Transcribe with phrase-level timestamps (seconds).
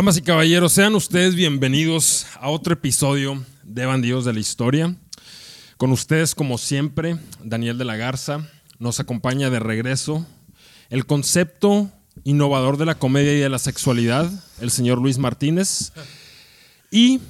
[0.00, 4.96] Damas y caballeros, sean ustedes bienvenidos a otro episodio de Bandidos de la Historia.
[5.76, 10.24] Con ustedes, como siempre, Daniel de la Garza nos acompaña de regreso
[10.88, 11.90] el concepto
[12.24, 14.30] innovador de la comedia y de la sexualidad,
[14.62, 15.92] el señor Luis Martínez.
[16.90, 17.20] Y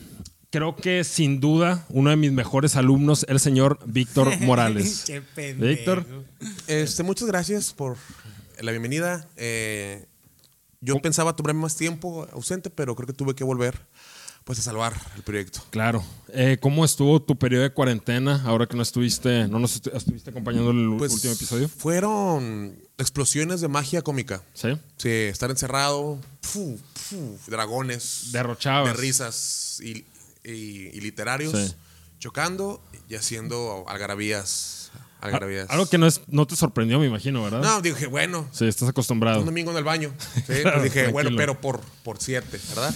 [0.50, 5.02] creo que sin duda uno de mis mejores alumnos, el señor Víctor Morales.
[5.08, 5.54] Qué.
[5.54, 6.06] Víctor,
[6.68, 7.96] Este, muchas gracias por
[8.60, 9.26] la bienvenida.
[9.36, 10.06] Eh,
[10.80, 13.78] yo pensaba tomarme más tiempo ausente, pero creo que tuve que volver
[14.44, 15.60] pues a salvar el proyecto.
[15.70, 16.02] claro.
[16.32, 20.30] Eh, ¿Cómo estuvo tu periodo de cuarentena ahora que no estuviste, no nos estu- estuviste
[20.30, 21.68] acompañando el Pues último episodio?
[21.68, 24.42] fueron explosiones de magia cómica.
[24.54, 24.68] Sí.
[24.96, 28.88] Sí, estar encerrado, fu, fu, dragones, Derrochabas.
[28.88, 30.04] de risas y,
[30.42, 31.74] y- y literarios, Sí.
[32.18, 34.79] chocando y haciendo algarabías.
[35.20, 37.62] Algo que no, es, no te sorprendió, me imagino, ¿verdad?
[37.62, 39.40] No, dije, bueno, Sí, estás acostumbrado.
[39.40, 40.12] un domingo en el baño.
[40.34, 42.94] Sí, pues dije, bueno, pero por, por siete, ¿verdad?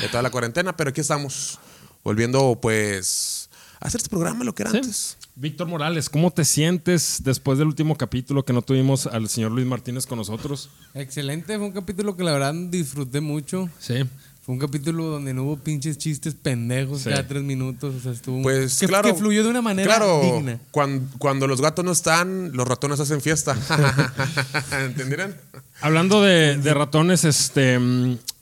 [0.00, 1.58] De toda la cuarentena, pero aquí estamos,
[2.02, 3.48] volviendo pues
[3.80, 4.78] a hacer este programa, lo que era Sí.
[4.78, 5.16] antes.
[5.36, 9.66] Víctor Morales, ¿cómo te sientes después del último capítulo que no tuvimos al señor Luis
[9.66, 10.68] Martínez con nosotros?
[10.92, 13.70] Excelente, fue un capítulo que la verdad disfruté mucho.
[13.78, 14.04] Sí.
[14.50, 17.10] Fue un capítulo donde no hubo pinches chistes pendejos Sí.
[17.10, 17.94] cada tres minutos.
[17.94, 18.42] O sea, estuvo.
[18.42, 19.08] Pues que, claro.
[19.08, 20.58] que fluyó de una manera claro, digna.
[20.72, 23.56] Cuando, cuando los gatos no están, los ratones hacen fiesta.
[24.84, 25.36] ¿Entendieron?
[25.80, 27.78] Hablando de, de ratones, este,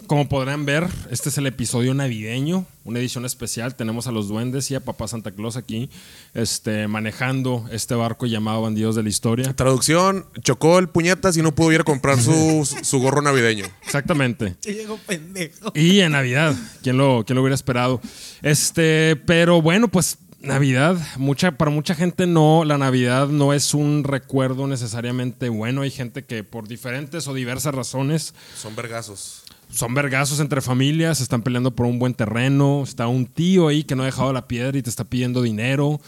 [0.09, 3.77] como podrán ver, este es el episodio navideño, una edición especial.
[3.77, 5.91] Tenemos a los duendes y a Papá Santa Claus aquí,
[6.35, 9.55] este, manejando este barco llamado Bandidos de la Historia.
[9.55, 13.67] Traducción, chocó el puñetas y no pudo ir a comprar su, su gorro navideño.
[13.85, 14.57] Exactamente.
[14.63, 15.71] llegó pendejo.
[15.75, 18.01] Y en Navidad, ¿quién lo, quién lo hubiera esperado?
[18.43, 24.05] Este, pero bueno, pues Navidad, mucha, para mucha gente no, la Navidad no es un
[24.05, 25.83] recuerdo necesariamente bueno.
[25.83, 29.43] Hay gente que por diferentes o diversas razones Son vergazos.
[29.71, 33.95] Son vergazos entre familias, están peleando por un buen terreno, está un tío ahí que
[33.95, 36.01] no ha dejado la piedra y te está pidiendo dinero,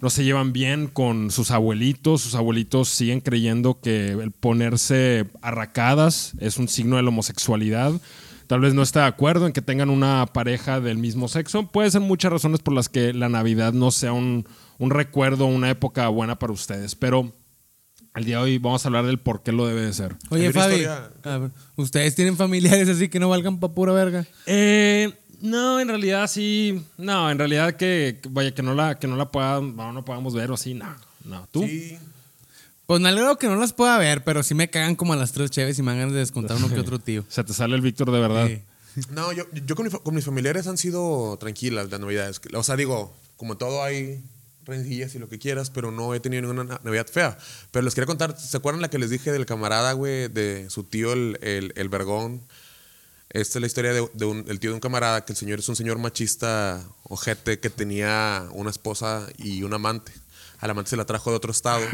[0.00, 6.32] no se llevan bien con sus abuelitos, sus abuelitos siguen creyendo que el ponerse arracadas
[6.38, 7.92] es un signo de la homosexualidad.
[8.46, 11.66] Tal vez no está de acuerdo en que tengan una pareja del mismo sexo.
[11.66, 14.46] Puede ser muchas razones por las que la Navidad no sea un,
[14.78, 16.94] un recuerdo, una época buena para ustedes.
[16.94, 17.32] Pero
[18.16, 20.16] el día de hoy vamos a hablar del por qué lo debe de ser.
[20.30, 20.86] Oye, Fabi,
[21.22, 24.26] ver, ¿ustedes tienen familiares así que no valgan pa' pura verga?
[24.46, 26.82] Eh, no, en realidad sí.
[26.96, 30.04] No, en realidad que, que vaya, que no la, que no la pueda, no, no
[30.04, 30.86] podamos ver o así, no.
[31.24, 31.62] No, tú.
[31.64, 31.98] Sí.
[32.86, 35.32] Pues me alegro que no las pueda ver, pero sí me cagan como a las
[35.32, 37.24] tres cheves y me hagan de descontar uno que otro tío.
[37.28, 38.48] Se te sale el Víctor de verdad.
[38.48, 39.02] Sí.
[39.10, 42.40] No, yo, yo con, mi con mis familiares han sido tranquilas las navidades.
[42.54, 44.22] O sea, digo, como todo hay
[44.66, 47.38] rencillas y lo que quieras, pero no he tenido ninguna na- navidad fea.
[47.70, 50.84] Pero les quería contar, ¿se acuerdan la que les dije del camarada, güey, de su
[50.84, 52.42] tío, el, el, el vergón?
[53.30, 55.58] Esta es la historia de, de un, el tío de un camarada, que el señor
[55.58, 60.12] es un señor machista, ojete, que tenía una esposa y un amante.
[60.58, 61.84] Al amante se la trajo de otro estado.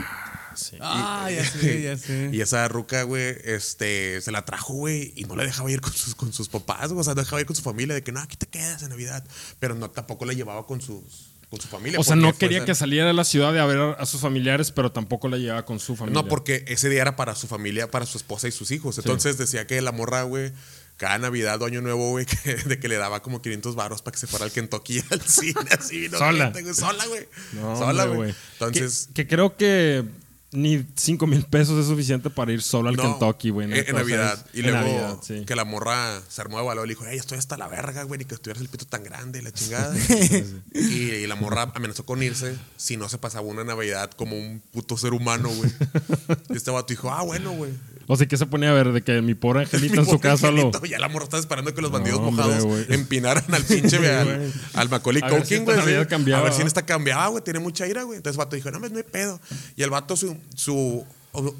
[0.80, 2.30] Ah, ya sé, ya sé.
[2.32, 5.92] Y esa ruca, güey, este, se la trajo, güey, y no la dejaba ir con
[5.92, 7.00] sus, con sus papás, güey.
[7.00, 8.90] O sea, no dejaba ir con su familia, de que no, aquí te quedas en
[8.90, 9.24] Navidad.
[9.58, 12.00] Pero no, tampoco la llevaba con sus con su familia.
[12.00, 14.70] O sea, no quería que saliera de la ciudad de a ver a sus familiares,
[14.70, 16.22] pero tampoco la llevaba con su familia.
[16.22, 18.96] No, porque ese día era para su familia, para su esposa y sus hijos.
[18.96, 20.50] Entonces decía que la morra, güey,
[20.96, 24.12] cada Navidad o Año Nuevo, güey, que, de que le daba como 500 baros para
[24.12, 26.08] que se fuera al Kentucky al cine, así.
[26.08, 26.16] ¿no?
[26.16, 26.52] Sola.
[26.54, 27.28] Gente, Sola, güey.
[27.52, 28.34] No, Sola, güey.
[28.54, 29.08] Entonces...
[29.08, 30.06] Que, que creo que
[30.52, 33.66] ni 5 mil pesos es suficiente para ir solo al No, Kentucky, güey.
[33.72, 34.44] En, Navidad.
[34.52, 35.44] y en luego Navidad, sí.
[35.46, 38.18] que la morra se armó de valor y dijo, Ey, estoy hasta la verga, güey,
[38.18, 39.94] ni que tuvieras el pito tan grande y la chingada.
[40.74, 40.78] y,
[41.10, 44.96] y la morra amenazó con irse si no se pasaba una Navidad como un puto
[44.96, 45.72] ser humano, güey.
[46.50, 47.72] y este vato dijo, ah, bueno, güey.
[48.06, 50.50] O sea, que se ponía a ver de que mi pobre angelito en su casa
[50.50, 50.70] lo.
[50.84, 54.52] Ya la morra estaba esperando que los bandidos No, mojados empinaran al pinche, güey, al,
[54.74, 55.78] al Macaulay A Culkin, güey.
[55.78, 57.42] A ver si en esta cambiaba, güey.
[57.44, 58.16] Tiene mucha ira, güey.
[58.18, 59.40] Entonces el vato dijo, no, no hay pedo.
[59.76, 61.04] Y el vato, su, su,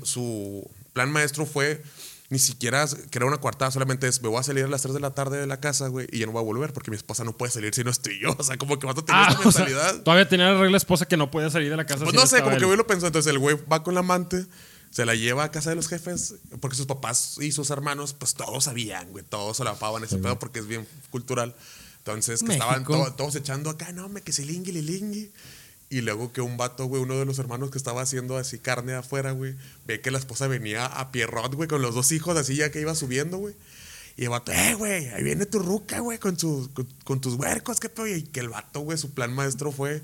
[0.03, 1.83] su plan maestro fue
[2.29, 5.01] ni siquiera crear una coartada, solamente es, me voy a salir a las 3 de
[5.01, 7.25] la tarde de la casa, güey, y ya no voy a volver porque mi esposa
[7.25, 8.35] no puede salir si no estoy yo.
[8.39, 10.03] O sea, como que el vato tenía Ah, esta sea, mentalidad.
[10.03, 12.05] todavía tenía la regla esposa que no podía salir de la casa.
[12.05, 12.65] Pues si no sé, como que él.
[12.65, 13.07] güey lo pensó.
[13.07, 14.47] Entonces el güey va con la amante,
[14.93, 18.35] se la lleva a casa de los jefes, porque sus papás y sus hermanos, pues
[18.35, 21.57] todos sabían, güey, todos se la papaban ese pedo porque es bien cultural.
[21.99, 23.05] Entonces, que estaban México.
[23.07, 25.33] to- todos echando acá, no, me que se lingui, lingui.
[25.89, 28.95] Y luego que un vato, güey, uno de los hermanos que estaba haciendo así carne
[28.95, 29.55] afuera, güey,
[29.87, 32.81] ve que la esposa venía a Pierrot, güey, con los dos hijos así ya que
[32.81, 33.55] iba subiendo, güey.
[34.17, 37.79] Y el vato, eh, güey, ahí viene tu ruca, güey, con, con, con tus huercos,
[37.81, 38.07] qué pedo.
[38.07, 40.03] Y que el vato, güey, su plan maestro fue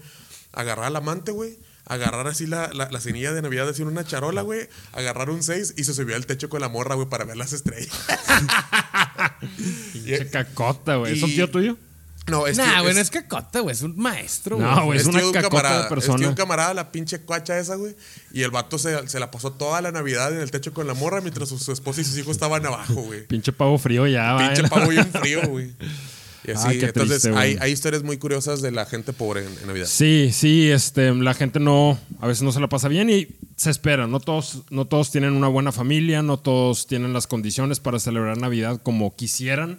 [0.52, 1.58] agarrar al amante, güey.
[1.88, 4.69] Agarrar así la, la, la cenilla de Navidad, así en una charola, güey.
[4.93, 7.52] Agarrar un 6 y se subió al techo con la morra, güey, para ver las
[7.52, 7.88] estrellas.
[9.93, 11.17] Pinche cacota, güey.
[11.17, 11.76] ¿Es un tío tuyo?
[12.26, 13.75] No, es nah, que- güey, no es- es cacota, güey.
[13.75, 14.69] Es un maestro, güey.
[14.69, 16.29] No, güey, es tío una de un cacota camarada, de Es tío persona.
[16.29, 17.96] un camarada, la pinche cuacha esa, güey.
[18.35, 20.93] Y el vato se, se la pasó toda la Navidad en el techo con la
[20.93, 23.26] morra mientras su, su esposa y sus hijos estaban abajo, güey.
[23.26, 24.46] Pinche pavo frío ya, va.
[24.46, 25.73] Pinche pavo bien frío, güey.
[26.46, 29.44] Y así, Ah, qué entonces triste, hay, hay historias muy curiosas de la gente pobre
[29.44, 29.87] en, en Navidad.
[29.87, 33.70] Sí, sí, este, la gente no, a veces no se la pasa bien y se
[33.70, 34.06] espera.
[34.06, 38.38] No todos, no todos tienen una buena familia, no todos tienen las condiciones para celebrar
[38.38, 39.79] Navidad como quisieran.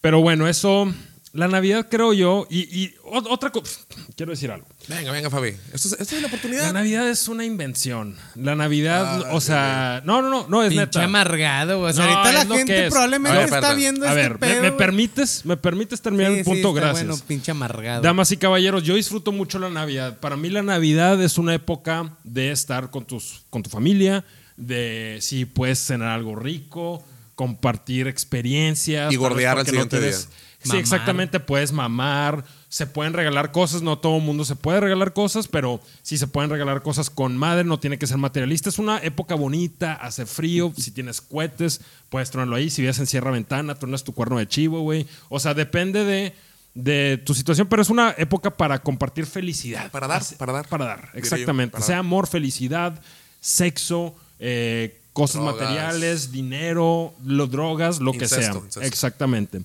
[0.00, 0.92] Pero bueno, eso,
[1.32, 3.80] la Navidad creo yo, y, y ot- otra cosa,
[4.16, 4.66] quiero decir algo.
[4.88, 5.50] Venga, venga, Fabi.
[5.72, 6.72] Esto es, esto es la La oportunidad.
[6.72, 8.16] Navidad es una invención.
[8.34, 11.04] La Navidad, Ah, o sea, no, no, no, no es Pinche neta.
[11.04, 11.90] amargado, güey.
[11.92, 12.90] O sea, No, ahorita la gente es.
[12.92, 15.44] probablemente ver, está viendo A este ver, ¿me- pedo, ¿me, permites?
[15.46, 16.68] ¿Me permites terminar Sí, el sí, punto?
[16.70, 17.06] está Gracias.
[17.06, 18.02] Bueno, pinche amargado.
[18.02, 20.18] Damas y caballeros, yo disfruto mucho la Navidad.
[20.18, 24.24] Para mí la Navidad es una época de estar con, tus, con tu familia,
[24.56, 27.04] de si puedes cenar algo rico,
[27.36, 29.12] compartir experiencias.
[29.12, 30.16] Y gordear al porque no siguiente día.
[30.62, 35.14] Sí, exactamente, puedes mamar, se pueden regalar cosas, no todo el mundo se puede regalar
[35.14, 38.68] cosas, pero sí se pueden regalar cosas con madre, no tiene que ser materialista.
[38.68, 41.80] Es una época bonita, hace frío, si tienes cohetes,
[42.10, 45.06] puedes tronarlo ahí, si vives en Sierra Ventana, tronas tu cuerno de chivo, güey.
[45.30, 46.34] O sea, depende de,
[46.74, 49.90] de tu situación, pero es una época para compartir felicidad.
[49.90, 50.68] Para dar, para dar.
[50.68, 51.72] Para dar, yo, exactamente.
[51.72, 52.00] para sea dar.
[52.00, 53.00] amor, felicidad,
[53.40, 55.60] sexo, eh, cosas Drogas.
[55.60, 58.38] materiales, dinero, lo, drogas, lo que sea.
[58.38, 58.80] incesto.
[58.82, 59.62] Exactamente.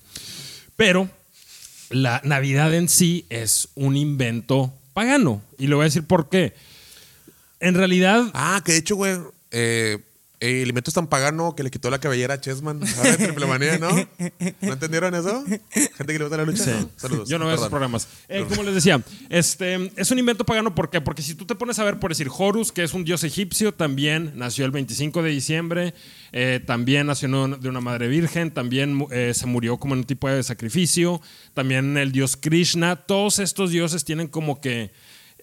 [0.76, 1.08] Pero
[1.90, 5.42] la Navidad en sí es un invento pagano.
[5.58, 6.54] Y le voy a decir por qué.
[7.60, 9.16] En realidad, Ah, que de hecho, güey,
[9.50, 9.98] eh,
[10.40, 12.80] el invento es tan pagano que le quitó la cabellera a Chessman.
[12.98, 13.88] Ahora de triple manía, ¿no?
[14.60, 15.44] ¿No entendieron eso?
[15.46, 16.64] Gente que le gusta la lucha.
[16.64, 16.70] Sí.
[16.70, 16.90] ¿no?
[16.96, 17.28] Saludos.
[17.28, 17.70] Yo no veo esos Perdón.
[17.70, 18.08] programas.
[18.28, 19.00] Eh, como les decía,
[19.30, 20.74] este, es un invento pagano.
[20.74, 21.00] ¿por qué?
[21.00, 23.72] Porque si tú te pones a ver, por decir, Horus, que es un dios egipcio,
[23.72, 25.94] también nació el 25 de diciembre,
[26.32, 30.28] eh, también nació de una madre virgen, también eh, se murió como en un tipo
[30.28, 31.20] de sacrificio,
[31.54, 32.96] también el dios Krishna.
[32.96, 34.92] Todos estos dioses tienen como que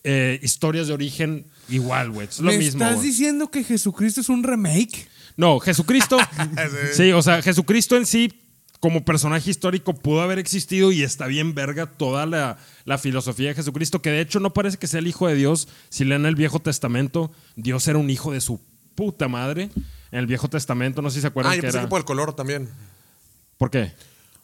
[0.04, 2.28] eh, historias de origen igual, güey.
[2.28, 2.84] Es lo ¿Me mismo.
[2.84, 5.08] estás diciendo que Jesucristo es un remake?
[5.38, 6.18] No, Jesucristo.
[6.94, 8.40] sí, o sea, Jesucristo en sí,
[8.80, 13.56] como personaje histórico, pudo haber existido y está bien verga toda la, la filosofía de
[13.56, 15.68] Jesucristo, que de hecho no parece que sea el hijo de Dios.
[15.90, 18.60] Si leen el Viejo Testamento, Dios era un hijo de su
[18.96, 19.70] puta madre.
[20.12, 21.86] En el Viejo Testamento, no sé si se acuerdan Ah, yo que pensé era.
[21.88, 22.70] que por el color también.
[23.58, 23.94] ¿Por qué?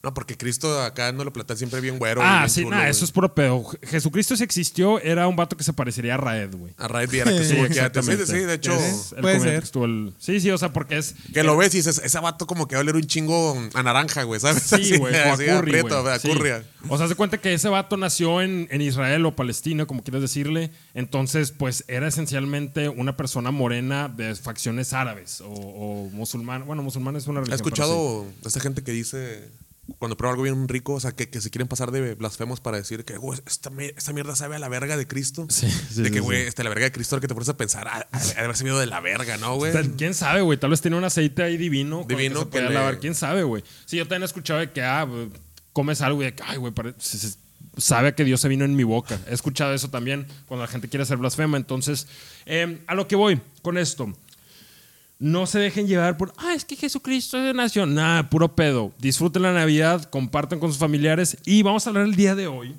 [0.01, 2.21] No, porque Cristo acá no lo plantea siempre bien güero.
[2.23, 2.91] Ah, bien sí, chulo, nada, güey.
[2.91, 3.65] eso es puro pedo.
[3.83, 6.73] Jesucristo, si existió, era un vato que se parecería a Raed, güey.
[6.77, 8.05] A Raid Viera que Sí, estuvo aquí antes.
[8.05, 8.71] Sí, sí, de hecho.
[9.17, 9.63] El Puede ser.
[9.83, 11.15] el- Sí, sí, o sea, porque es.
[11.33, 13.83] Que lo ves y dices, ese vato como que va a oler un chingo a
[13.83, 14.63] naranja, güey, ¿sabes?
[14.63, 16.13] Sí, Así, güey, o a curry, aprieto, güey.
[16.51, 16.63] a.
[16.87, 20.21] O sea, se cuenta que ese vato nació en, en Israel o Palestina, como quieras
[20.21, 20.71] decirle.
[20.93, 26.65] Entonces, pues era esencialmente una persona morena de facciones árabes o, o musulmán.
[26.65, 27.69] Bueno, musulmán es una ¿Has religión.
[27.75, 29.49] pero escuchado de esta gente que dice,
[29.97, 32.77] cuando prueba algo bien rico, o sea, que, que se quieren pasar de blasfemos para
[32.77, 35.47] decir que, güey, esta, esta mierda sabe a la verga de Cristo?
[35.49, 36.47] Sí, sí, de que, güey, sí.
[36.49, 38.55] este, la verga de Cristo, ahora que te pones a pensar, ah, ha de haber
[38.55, 39.73] sabido de la verga, ¿no, güey?
[39.97, 40.57] ¿Quién sabe, güey?
[40.59, 42.05] Tal vez tiene un aceite ahí divino.
[42.07, 42.99] que Divino se que puede le- lavar.
[42.99, 43.63] ¿Quién sabe, güey?
[43.85, 45.29] Sí, yo también he escuchado de que, ah, güey,
[45.73, 47.37] comes algo y de que, ay, güey, pare- se- se-
[47.77, 49.19] sabe que Dios se vino en mi boca.
[49.29, 51.55] He escuchado eso también cuando la gente quiere hacer blasfema.
[51.57, 52.07] Entonces,
[52.45, 54.13] eh, a lo que voy con esto.
[55.19, 57.93] No se dejen llevar por, ah, es que Jesucristo es de nación.
[57.93, 58.93] Nada, puro pedo.
[58.99, 62.73] Disfruten la Navidad, compartan con sus familiares y vamos a hablar el día de hoy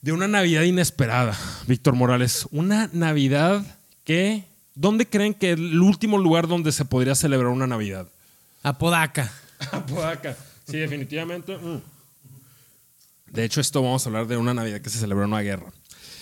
[0.00, 2.46] de una Navidad inesperada, Víctor Morales.
[2.50, 3.62] Una Navidad
[4.04, 4.44] que,
[4.74, 8.08] ¿dónde creen que es el último lugar donde se podría celebrar una Navidad?
[8.62, 9.30] Apodaca.
[9.72, 10.36] Apodaca.
[10.66, 11.56] Sí, definitivamente.
[11.56, 11.80] mm.
[13.26, 15.66] De hecho, esto vamos a hablar de una Navidad que se celebró en una guerra.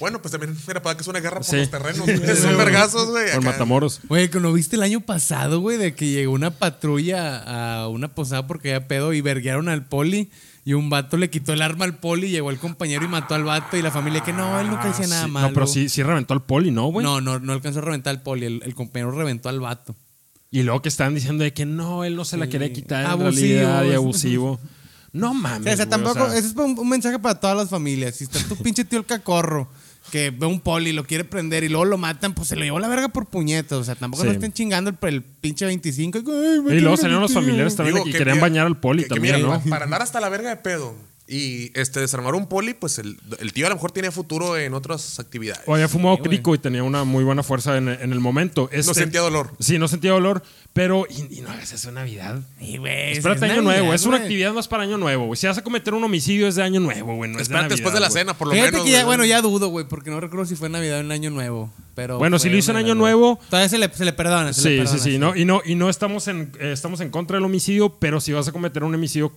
[0.00, 1.56] Bueno, pues también, mira, para que es una guerra por Sí.
[1.56, 2.36] los terrenos, güey.
[2.36, 3.30] Son vergazos, güey.
[3.30, 3.40] Acá.
[3.40, 4.00] Matamoros.
[4.08, 5.78] Güey, ¿no viste el año pasado, güey?
[5.78, 10.30] De que llegó una patrulla a una posada porque había pedo y verguearon al poli.
[10.64, 13.44] Y un vato le quitó el arma al poli, llegó el compañero y mató al
[13.44, 13.76] vato.
[13.76, 15.48] Y la familia que no, él nunca hacía nada Ah, Sí, malo.
[15.48, 17.04] No, pero sí, sí reventó al poli, ¿no, güey?
[17.06, 18.46] No, no, no alcanzó a reventar al poli.
[18.46, 19.94] El, el compañero reventó al vato.
[20.50, 22.50] Y luego que estaban diciendo de que no, él no se la Sí.
[22.52, 24.58] quería quitar en realidad y abusivo.
[25.12, 25.72] No mames.
[25.72, 26.24] o sea, tampoco.
[26.24, 28.16] o sea, ese es un, un mensaje para todas las familias.
[28.16, 29.68] Si está tu pinche tío el cacorro
[30.10, 32.62] que ve un poli y lo quiere prender y luego lo matan, pues se lo
[32.64, 33.78] llevó la verga por puñetas.
[33.78, 34.28] O sea, tampoco Sí.
[34.28, 36.18] no estén chingando el, el pinche 25.
[36.18, 39.14] Y, Y luego salieron los familiares también que querían mira, bañar al poli que- que
[39.14, 39.60] también, mira, ¿no?
[39.62, 40.94] pa- Para andar hasta la verga de pedo
[41.28, 44.74] Y este, desarmar un poli, pues el, el tío a lo mejor tenía futuro en
[44.74, 45.62] otras actividades.
[45.66, 48.68] O había fumado Sí, crico y tenía una muy buena fuerza en, en el momento.
[48.72, 49.50] No Este- sentía dolor.
[49.58, 51.04] Sí, no sentía dolor, pero.
[51.10, 52.40] Y, y no hagas eso en Navidad.
[52.60, 53.12] Sí, güey.
[53.12, 53.94] Espérate año Navidad, nuevo.
[53.94, 55.36] Es una actividad más para año nuevo, güey.
[55.36, 57.28] Si vas a cometer un homicidio es de año nuevo, güey.
[57.28, 58.86] No de Espérate después de la cena, por lo Fíjate menos.
[58.86, 61.30] que ya, bueno, ya dudo, güey, porque no recuerdo si fue Navidad o en Año
[61.30, 61.72] Nuevo.
[61.96, 62.94] Pero Bueno, si lo hizo en Año.
[62.94, 64.52] Nuevo- Todavía se le, se le perdona.
[64.52, 65.18] se le Sí, sí, sí.
[65.18, 68.32] No, y, no, y no estamos en, eh, estamos en contra del homicidio, pero si
[68.32, 69.32] vas a cometer un homicidio,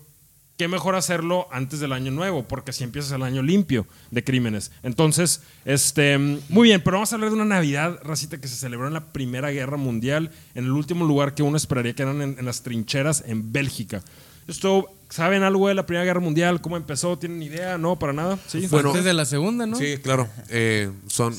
[0.59, 4.73] qué mejor hacerlo antes del año nuevo, porque así empiezas el año limpio de crímenes.
[4.83, 8.85] Entonces, este, muy bien, pero vamos a hablar de una Navidad, racita, que se celebró
[8.85, 12.35] en la Primera Guerra Mundial, en el último lugar que uno esperaría que eran en,
[12.37, 14.03] en las trincheras en Bélgica.
[14.49, 16.61] Esto, ¿saben algo de la Primera Guerra Mundial?
[16.61, 17.17] ¿Cómo empezó?
[17.17, 17.77] ¿Tienen idea?
[17.77, 17.97] ¿No?
[17.97, 18.37] ¿Para nada?
[18.47, 18.61] ¿Sí?
[18.67, 19.75] Fue Bueno, antes de la segunda, ¿no?
[19.77, 20.27] Sí, claro.
[20.49, 21.33] Eh, son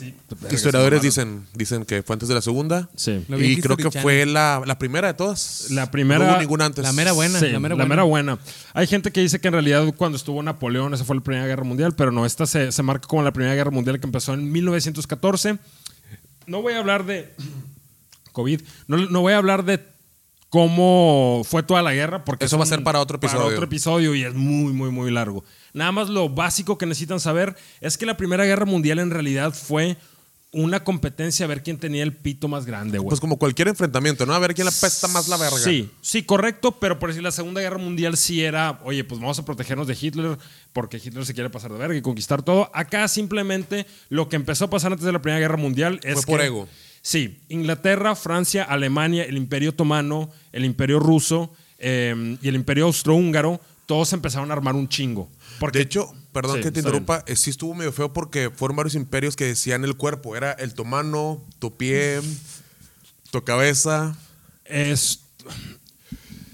[0.51, 2.89] historiadores dicen, dicen que fue antes de la segunda.
[2.97, 3.25] Sí.
[3.39, 5.71] Y creo que fue la, la primera de todas.
[5.71, 6.83] La primera- No hubo ninguna antes.
[6.83, 7.39] La mera buena.
[7.39, 7.89] Sí, la mera la buena.
[7.89, 8.39] mera buena.
[8.75, 11.65] Hay gente que dice que en realidad cuando estuvo Napoleón, esa fue la Primera Guerra
[11.65, 14.51] Mundial, pero no, esta se, se marca como la Primera Guerra Mundial que empezó en
[14.51, 15.59] 1914.
[16.47, 17.33] No voy a hablar de
[18.33, 19.81] COVID, no, no voy a hablar de
[20.51, 23.41] cómo fue toda la guerra, porque Eso es va a ser para otro episodio.
[23.45, 25.45] Para otro episodio y es muy, muy, muy largo.
[25.73, 29.55] Nada más lo básico que necesitan saber es que la Primera Guerra Mundial en realidad
[29.55, 29.97] fue
[30.53, 33.09] una competencia a ver quién tenía el pito más grande, güey.
[33.11, 34.35] Pues como cualquier enfrentamiento, ¿no?
[34.35, 35.57] A ver quién le pesta más la verga.
[35.57, 39.39] Sí, sí, correcto, pero por decir la Segunda Guerra Mundial sí era, oye, pues vamos
[39.39, 40.37] a protegernos de Hitler
[40.73, 42.69] porque Hitler se quiere pasar de verga y conquistar todo.
[42.75, 46.23] Acá simplemente lo que empezó a pasar antes de la Primera Guerra Mundial es Fue
[46.25, 46.69] por que- ego.
[47.03, 53.61] Sí, Inglaterra, Francia, Alemania, el Imperio Otomano, el Imperio Ruso eh, y el Imperio Austrohúngaro,
[53.87, 55.29] todos empezaron a armar un chingo.
[55.59, 56.85] Porque De hecho, perdón Sí, que te bien.
[56.87, 60.37] interrumpa, eh, sí estuvo medio feo porque fueron varios imperios que decían el cuerpo.
[60.37, 62.21] Era el tu mano, tu pie,
[63.31, 64.17] tu cabeza.
[64.65, 65.21] es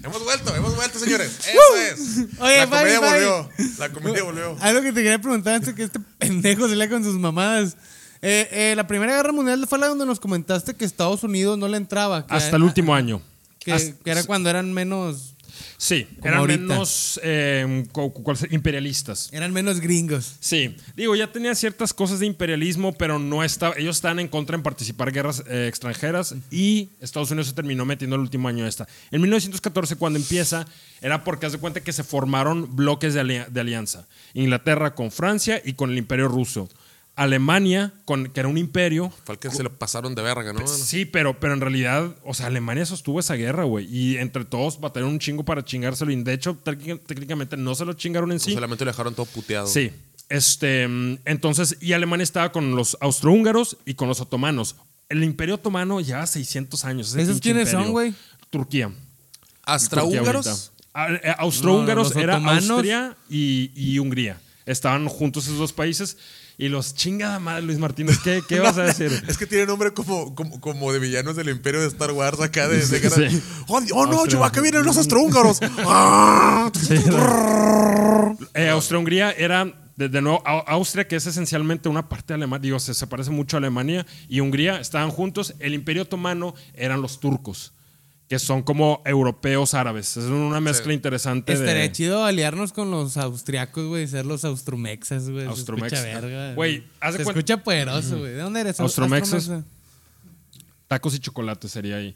[0.03, 1.37] Hemos vuelto, hemos vuelto, señores.
[1.39, 2.39] Eso es.
[2.39, 3.11] Oye, la comedia Fabi.
[3.25, 3.49] volvió.
[3.77, 4.57] La comedia volvió.
[4.61, 7.75] Algo que te quería preguntar antes que este pendejo se lea con sus mamadas.
[8.21, 11.67] Eh, eh, la Primera Guerra Mundial fue la donde nos comentaste que Estados Unidos no
[11.67, 12.25] le entraba.
[12.29, 13.21] hasta el último año.
[13.59, 15.33] Que, Hasta- que era cuando eran menos,
[15.77, 16.61] Sí, eran ahorita.
[16.61, 19.29] menos eh, cu- cu- ¿cuál se- imperialistas.
[19.33, 20.35] eran menos gringos.
[20.39, 24.55] Sí, digo, ya tenía ciertas cosas de imperialismo, pero no estaba, ellos estaban en contra
[24.55, 28.65] en participar en guerras eh, extranjeras y Estados Unidos se terminó metiendo el último año
[28.65, 28.87] esta.
[29.11, 30.65] En 1914, cuando empieza,
[31.01, 33.19] era porque haz de cuenta que se formaron bloques de
[33.59, 34.07] alianza.
[34.33, 36.69] Inglaterra con Francia y con el imperio ruso.
[37.17, 40.65] Alemania, con, que era un imperio, Fue el que se lo pasaron de verga, ¿no?
[40.67, 43.87] Sí, pero, pero en realidad, o sea, Alemania sostuvo esa guerra, güey.
[43.93, 46.11] Y entre todos batallaron un chingo para chingárselo.
[46.11, 48.53] Y de hecho, técnic- técnicamente no se lo chingaron en sí.
[48.53, 49.65] Solamente lo dejaron todo puteado.
[49.67, 49.91] Sí.
[50.29, 54.75] Este, entonces, y Alemania estaba con los austrohúngaros y con los otomanos.
[55.09, 57.09] El imperio otomano lleva 600 años.
[57.09, 58.13] ese ¿Esos quiénes son, güey?
[58.51, 58.91] Turquía.
[59.63, 60.45] Austrohúngaros
[61.63, 62.69] No, los era otomanos.
[62.69, 64.39] Austria y, y Hungría.
[64.65, 66.17] Estaban juntos esos dos países.
[66.59, 69.11] Y los chingada madre, Luis Martínez, ¿qué, qué vas a decir?
[69.27, 72.67] Es que tiene nombre como, como, como de villanos del imperio de Star Wars acá
[72.67, 73.09] de, de.
[73.09, 73.41] Sí.
[73.67, 74.25] Oh, oh, no.
[74.25, 75.59] Chewbacca vienen los astrohúngaros.
[75.85, 76.71] Ah.
[78.53, 82.61] Eh, Austria-Hungría era, de, de nuevo, Au- Austria, que es esencialmente una parte de Alemania,
[82.63, 85.53] digo, se, se parece mucho a Alemania, y Hungría estaban juntos.
[85.59, 87.73] El Imperio Otomano eran los turcos,
[88.27, 90.17] que son como europeos árabes.
[90.17, 90.95] Es una mezcla Sí.
[90.95, 95.45] interesante Estaría de chido aliarnos con los austriacos, güey, ser los austromexas, güey.
[95.45, 95.99] Austromexas.
[95.99, 96.53] escucha verga.
[96.55, 98.31] Güey, haz de Se cuenta- escucha poderoso, güey.
[98.33, 98.79] ¿De dónde eres?
[98.79, 99.33] Austromexas.
[99.33, 99.67] Austromexa.
[100.87, 102.15] tacos y chocolate sería ahí.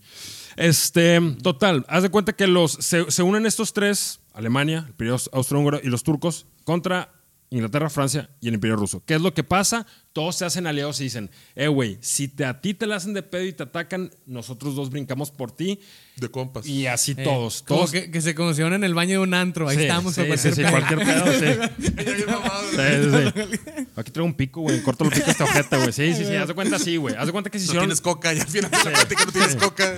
[0.56, 5.18] Este, total, haz de cuenta que los se, se unen estos tres, Alemania, el Imperio
[5.34, 7.12] Austrohúngaro y los turcos, contra
[7.54, 9.04] Inglaterra, Francia y el Imperio Ruso.
[9.06, 9.86] ¿Qué es lo que pasa?
[10.14, 13.14] Todos se hacen aliados y dicen, eh, güey, si te, a ti te la hacen
[13.14, 15.82] de pedo y te atacan, nosotros dos brincamos por ti.
[16.16, 16.66] De compas.
[16.66, 17.62] Y así Eh, todos.
[17.62, 17.92] como Todos.
[17.92, 19.68] que, que se conocieron en el baño de un antro.
[19.68, 21.24] Ahí Sí, estábamos sí, por sí, sí, cualquier pedo.
[21.24, 21.86] cualquier sí.
[21.88, 23.88] Sí, sí, sí.
[23.98, 24.82] Aquí traigo un pico, güey.
[24.82, 25.92] Corto el pico a esta ojeta, güey.
[25.92, 26.36] Sí, sí, sí.
[26.36, 27.16] Haz de cuenta así, güey.
[27.16, 27.88] Haz de cuenta que si No hicieron.
[27.90, 29.98] tienes coca, ya final de la plática no tienes coca.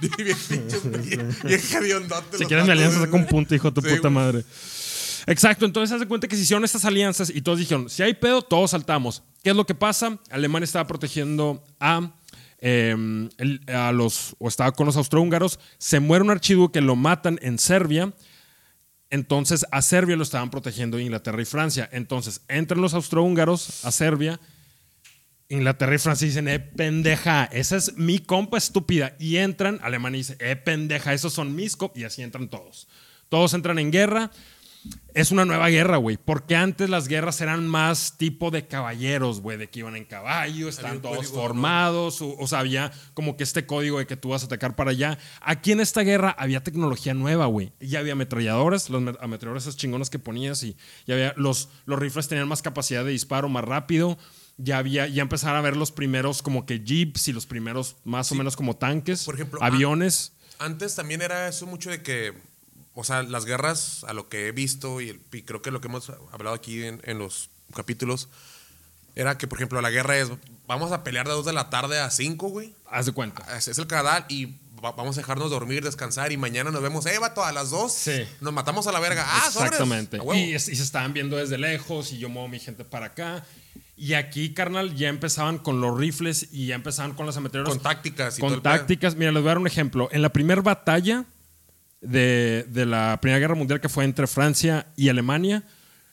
[0.00, 0.08] Si
[2.38, 4.44] los quieres mi alianza, saca un punto, hijo de tu Sí, puta madre.
[5.26, 8.14] Exacto, entonces haz de cuenta que se hicieron estas alianzas y todos dijeron, si hay
[8.14, 9.22] pedo, todos saltamos.
[9.42, 10.18] ¿Qué es lo que pasa?
[10.30, 12.12] Alemania estaba protegiendo a,
[12.58, 17.38] el- a los, o estaba con los austrohúngaros, se muere un archiduque que lo matan
[17.42, 18.12] en Serbia,
[19.10, 21.88] entonces a Serbia lo estaban protegiendo Inglaterra y Francia.
[21.92, 24.38] Entonces entran los austrohúngaros a Serbia,
[25.48, 29.16] Inglaterra y Francia dicen, eh, pendeja, esa es mi compa estúpida.
[29.18, 31.98] Y entran, Alemania dice, eh, pendeja, esos son mis compas.
[31.98, 32.86] Y así entran todos.
[33.28, 34.30] Todos entran en guerra.
[35.12, 36.16] Es una nueva guerra, güey.
[36.16, 40.68] Porque antes las guerras eran más tipo de caballeros, güey, de que iban en caballo,
[40.68, 41.40] estaban todos código, ¿no?
[41.42, 44.76] formados, o, o sea, había como que este código de que tú vas a atacar
[44.76, 45.18] para allá.
[45.40, 47.72] Aquí en esta guerra había tecnología nueva, güey.
[47.80, 51.98] Ya había ametralladoras, las me- ametralladoras esas chingonas que ponías y ya había los, los
[51.98, 54.16] rifles tenían más capacidad de disparo, más rápido.
[54.56, 58.30] Ya había, ya empezaron a ver los primeros como que jeeps y los primeros más
[58.30, 60.32] o menos como tanques, Por ejemplo, aviones.
[60.58, 62.34] Antes también era eso mucho de que,
[63.00, 65.80] o sea, las guerras, a lo que he visto y, el- y creo que lo
[65.80, 68.28] que hemos hablado aquí en, en los capítulos,
[69.16, 70.30] era que, por ejemplo, la guerra es,
[70.66, 72.74] vamos a pelear de 2 de la tarde a 5, güey.
[72.88, 73.44] Haz de cuenta.
[73.56, 74.46] Es, es el canal y
[74.82, 77.92] va- vamos a dejarnos dormir, descansar y mañana nos vemos, eh, vato, a las 2
[77.92, 78.24] Sí.
[78.40, 79.24] nos matamos a la verga.
[79.26, 79.42] Ah.
[79.48, 80.18] Exactamente.
[80.34, 83.44] Y, es- y se estaban viendo desde lejos y yo muevo mi gente para acá.
[83.96, 87.74] Y aquí, carnal, ya empezaban con los rifles y ya empezaban con las ametralladoras.
[87.74, 88.72] Con tácticas y todo Con pedo.
[88.72, 89.14] tácticas.
[89.16, 90.08] Mira, les voy a dar un ejemplo.
[90.12, 91.24] En la primera batalla
[92.00, 95.64] de, de la Primera Guerra Mundial que fue entre Francia y Alemania,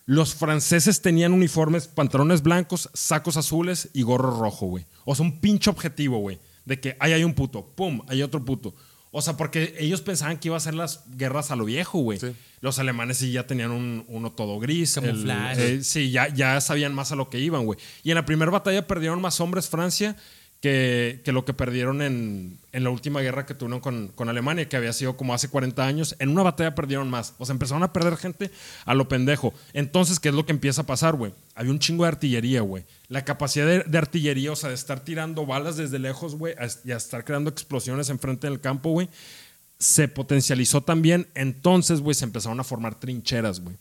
[0.05, 4.85] los franceses tenían uniformes, pantalones blancos, sacos azules y gorro rojo, güey.
[5.05, 6.39] O sea, un pinche objetivo, güey.
[6.65, 8.73] De que ahí hay un puto, pum, hay otro puto.
[9.11, 12.19] O sea, porque ellos pensaban que iba a ser las guerras a lo viejo, güey.
[12.19, 12.33] Sí.
[12.61, 14.95] Los alemanes sí ya tenían un, uno todo gris.
[14.95, 15.75] Camuflaje.
[15.75, 17.79] eh, sí, ya, ya sabían más a lo que iban, güey.
[18.03, 20.15] Y en la primera batalla perdieron más hombres Francia
[20.61, 24.67] que, que lo que perdieron en, en la última guerra que tuvieron con, con Alemania,
[24.67, 26.15] que había sido como hace 40 años.
[26.19, 27.35] En una batalla perdieron más.
[27.37, 28.49] O sea, empezaron a perder gente
[28.85, 29.53] a lo pendejo.
[29.73, 31.33] Entonces, ¿qué es lo que empieza a pasar, güey?
[31.55, 32.83] Había un chingo de artillería, güey.
[33.07, 36.91] La capacidad de, de artillería, o sea, de estar tirando balas desde lejos, güey, y
[36.91, 39.09] a estar creando explosiones enfrente del campo, güey,
[39.77, 41.27] se potencializó también.
[41.35, 43.75] Entonces, güey, se empezaron a formar trincheras, güey.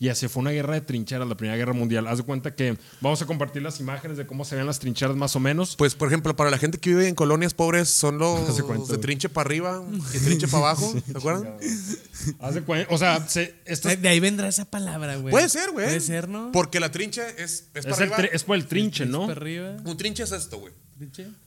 [0.00, 2.06] Y así fue una guerra de trincheras, la Primera Guerra Mundial.
[2.06, 5.16] Haz de cuenta que vamos a compartir las imágenes de cómo se ven las trincheras
[5.16, 5.74] más o menos.
[5.76, 8.98] Pues, por ejemplo, para la gente que vive en colonias pobres, son los cuenta, de
[8.98, 9.82] trinche para arriba
[10.14, 11.56] y trinche para abajo, ¿te acuerdan?
[12.38, 15.32] Haz de cuen- o sea, se- estas- De ahí vendrá esa palabra, güey.
[15.32, 15.86] Puede ser, güey.
[15.86, 16.52] Puede ser, ¿no?
[16.52, 18.28] Porque la trinche es, es, es, para el arriba.
[18.32, 19.22] es por el trinche, ¿no?
[19.26, 19.76] Para arriba.
[19.84, 20.72] Un trinche es esto, güey.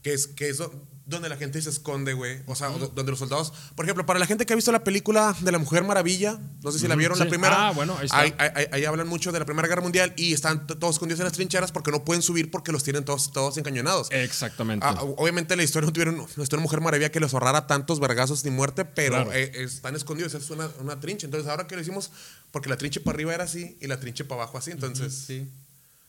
[0.02, 0.72] Que es, que es do-
[1.04, 2.40] donde la gente se esconde, güey.
[2.46, 3.52] O sea, do- donde los soldados.
[3.74, 6.70] Por ejemplo, para la gente que ha visto la película de la Mujer Maravilla, no
[6.72, 7.24] sé si la vieron sí.
[7.24, 7.68] la primera.
[7.68, 8.20] Ah, bueno, ahí está.
[8.20, 11.24] Ahí, ahí- ahí hablan mucho de la Primera Guerra Mundial y están todos escondidos en
[11.24, 14.08] las trincheras porque no pueden subir porque los tienen todos, todos encañonados.
[14.12, 14.86] Exactamente.
[14.88, 17.98] Ah, obviamente la historia no tuvieron no historia de Mujer Maravilla que les ahorrara tantos
[18.00, 19.32] vergazos ni muerte, pero Claro.
[19.32, 21.26] eh, están escondidos, es una, una trinche.
[21.26, 22.10] Entonces, ahora que lo hicimos,
[22.52, 25.12] porque la trinche para arriba era así y la trinche para abajo así, entonces.
[25.26, 25.48] Sí.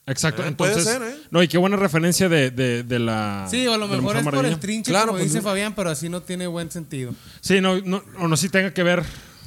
[0.06, 0.46] Exacto.
[0.46, 1.16] Eh, puede Entonces, ser, ¿eh?
[1.32, 3.48] no, y qué buena referencia de, de- de la.
[3.50, 5.38] Sí, o a lo de la mejor es por el trinche, Claro, como pues, dice
[5.42, 5.50] no.
[5.50, 7.14] Fabián, pero así no tiene buen sentido.
[7.40, 9.04] Sí, no, no, o no sí tenga que ver.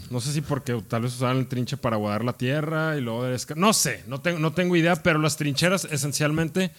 [0.08, 3.24] No sé si porque tal vez usaban el trinche para guardar la tierra y luego
[3.24, 6.70] de esca- No sé, no tengo, no tengo idea, pero las trincheras esencialmente.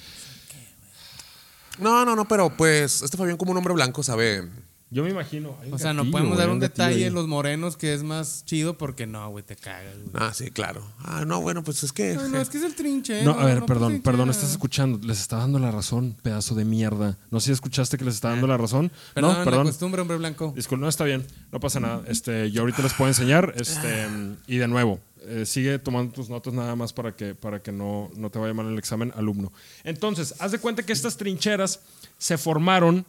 [1.77, 4.47] No, no, no, pero pues este Fabián como un hombre blanco sabe.
[4.89, 5.53] Yo me imagino.
[5.71, 7.09] O sea, no podemos güey, dar un detalle ahí.
[7.09, 10.11] los morenos que es más chido porque no, güey, te cagas, güey.
[10.13, 10.81] Ah, sí, claro.
[10.99, 12.11] Ah, no, bueno, pues es que.
[12.11, 13.23] Ay, no, es que es el trinche.
[13.23, 14.31] No, a ver, no perdón, pues, perdón, trinchera.
[14.31, 15.05] estás escuchando.
[15.05, 17.17] Les está dando la razón, pedazo de mierda.
[17.31, 18.89] No sé si escuchaste que les está dando la razón.
[19.13, 19.67] Perdón, no, la perdón.
[19.67, 20.53] costumbre, hombre blanco.
[20.55, 22.03] Disculpe, no está bien, no pasa nada.
[22.07, 23.53] Este, yo ahorita les puedo enseñar.
[23.57, 24.07] Este,
[24.47, 28.09] y de nuevo, eh, sigue tomando tus notas nada más para que, para que no,
[28.15, 29.51] no te vaya mal el examen, alumno.
[29.83, 31.81] Entonces, haz de cuenta que estas trincheras
[32.17, 33.05] se formaron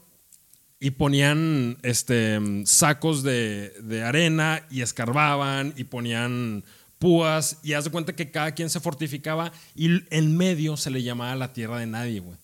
[0.80, 6.62] y ponían este, sacos de, de arena y escarbaban y ponían
[6.98, 11.02] púas y haz de cuenta que cada quien se fortificaba y en medio se le
[11.02, 12.36] llamaba la tierra de nadie, güey.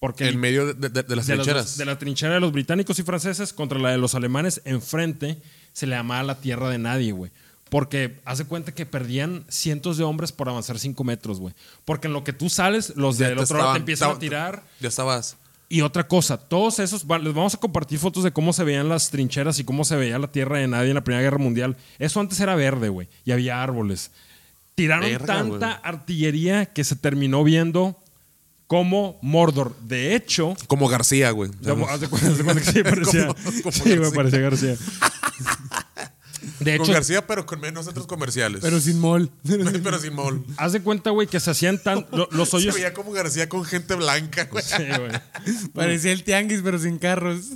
[0.00, 1.76] Porque En medio de, de- de las trincheras.
[1.78, 5.38] de la trinchera de los británicos y franceses contra la de los alemanes enfrente
[5.72, 7.30] se le llamaba la tierra de nadie, güey.
[7.70, 11.54] Porque hace cuenta que perdían cientos de hombres por avanzar cinco metros, güey.
[11.86, 14.62] Porque en lo que tú sales, los del otro lado te empiezan a tirar.
[14.80, 15.36] Ya estabas.
[15.74, 19.08] Y otra cosa, todos esos, les vamos a compartir fotos de cómo se veían las
[19.08, 21.78] trincheras y cómo se veía la tierra de nadie en la Primera Guerra Mundial.
[21.98, 24.10] Eso antes era verde, güey, y había árboles.
[24.74, 27.98] Tiraron Verga, tanta artillería que se terminó viendo
[28.66, 29.74] como Mordor.
[29.80, 31.50] De hecho, Como García, güey.
[31.88, 33.34] haz de cuenta- que sí parecía,
[33.70, 34.76] sí, güey, parecía García.
[36.64, 38.60] De Con García, pero con menos centros comerciales.
[38.62, 39.30] Pero sin mol.
[39.82, 40.44] pero sin mol.
[40.56, 42.74] haz de cuenta, güey, que se hacían tan lo- los Se hoyos.
[42.74, 44.64] veía como García con gente blanca, güey.
[44.64, 45.12] Sí, güey.
[45.74, 47.46] Parecía el tianguis, pero sin carros.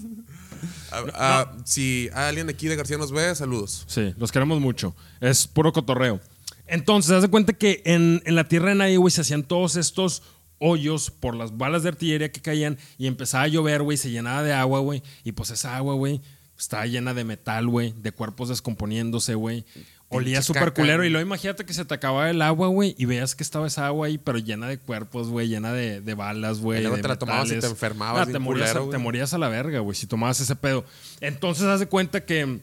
[0.93, 3.85] Ah, ah, Si alguien de aquí de García nos ve, saludos.
[3.87, 4.95] Sí, los queremos mucho.
[5.21, 6.21] Es puro cotorreo.
[6.67, 9.77] Entonces, haz de cuenta que en, en la tierra de nadie, güey, se hacían todos
[9.77, 10.23] estos
[10.59, 14.43] hoyos por las balas de artillería que caían y empezaba a llover, güey, se llenaba
[14.43, 15.03] de agua, güey.
[15.23, 16.23] Y pues esa agua, güey,
[16.59, 19.65] estaba llena de metal, güey, de cuerpos descomponiéndose, güey.
[20.09, 21.05] Olía súper culero.
[21.05, 23.87] Y luego imagínate que se te acababa el agua, güey, y veías que estaba esa
[23.89, 26.79] agua ahí, pero llena de cuerpos, güey, llena de, de balas, güey.
[26.79, 28.97] Y luego de te la tomabas y te enfermabas te, morías, culero, a- güey.
[28.97, 30.85] te morías a la verga, güey, si tomabas ese pedo.
[31.21, 32.61] Entonces, haz de cuenta que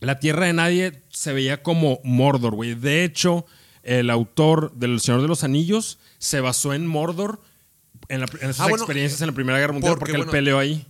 [0.00, 2.74] La Tierra de Nadie se veía como Mordor, güey.
[2.74, 3.46] De hecho,
[3.84, 7.40] el autor del Señor de los Anillos se basó en Mordor
[8.08, 10.18] en, la- en esas Ah, bueno, experiencias en la Primera Guerra Mundial porque, porque, él
[10.18, 10.84] bueno, peleó ahí.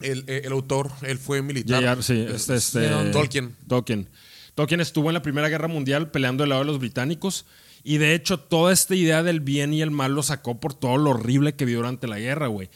[0.00, 2.02] El, eh, el autor, él fue militar.
[2.02, 2.88] sí, este, este.
[3.12, 3.56] Tolkien.
[3.66, 4.08] Tolkien.
[4.54, 7.46] Tolkien estuvo en la Primera Guerra Mundial peleando del lado de los británicos
[7.84, 10.96] y de hecho toda esta idea del bien y el mal lo sacó por todo
[10.98, 12.68] lo horrible que vio durante la guerra, güey.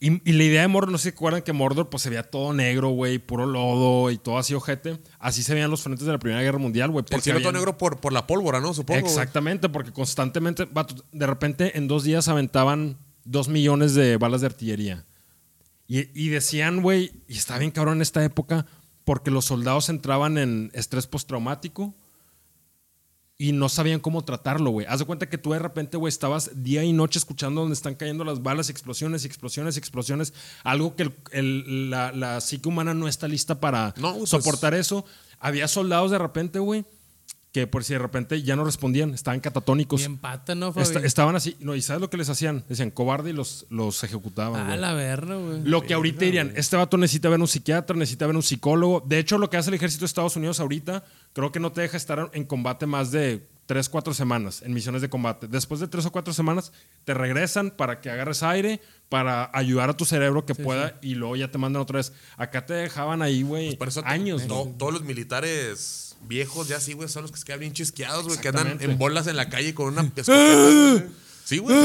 [0.00, 2.10] Y, y la idea de Mordor, no sé si se acuerdan que Mordor pues se
[2.10, 4.98] veía todo negro, güey, puro lodo y todo así ojete.
[5.18, 7.04] Así se veían los frentes de la Primera Guerra Mundial, güey.
[7.10, 8.74] El cielo todo habían- negro por, por la pólvora, ¿no?
[8.74, 9.00] Supongo.
[9.00, 10.68] Exactamente, porque constantemente,
[11.12, 15.04] de repente en dos días aventaban dos millones de balas de artillería.
[15.88, 18.66] Y, y decían, güey, y está bien cabrón en esta época,
[19.04, 21.94] porque los soldados entraban en estrés postraumático
[23.40, 24.86] y no sabían cómo tratarlo, güey.
[24.88, 27.94] Haz de cuenta que tú de repente, güey, estabas día y noche escuchando donde están
[27.94, 30.34] cayendo las balas, explosiones, explosiones, explosiones.
[30.64, 34.74] Algo que el- el- la, la psique humana no está lista para No, pues- soportar
[34.74, 35.04] eso.
[35.38, 36.84] Había soldados de repente, güey,
[37.52, 40.00] que por si de repente ya no respondían, estaban catatónicos.
[40.00, 41.04] Bien pata, ¿no, Fabi?
[41.06, 42.62] Estaban así, no, ¿y sabes lo que les hacían?
[42.68, 44.70] Decían cobarde y los, los ejecutaban.
[44.70, 45.62] Ah, la verga, güey.
[45.64, 49.02] Lo que ahorita dirían, este vato necesita ver un psiquiatra, necesita ver un psicólogo.
[49.06, 51.80] De hecho, lo que hace el ejército de Estados Unidos ahorita, creo que no te
[51.80, 55.46] deja estar en combate más de 3, 4 semanas, en misiones de combate.
[55.48, 56.72] Después de 3 o 4 semanas,
[57.04, 61.36] te regresan para que agarres aire, para ayudar a tu cerebro que pueda, y luego
[61.36, 62.12] ya te mandan otra vez.
[62.38, 64.74] Acá te dejaban ahí, güey, to- años, ¿no?
[64.78, 68.38] todos los militares viejos ya sí, güey, son los que se quedan bien chisqueados, güey,
[68.40, 71.06] que andan en bolas en la calle con una escopeta.
[71.44, 71.76] sí, güey.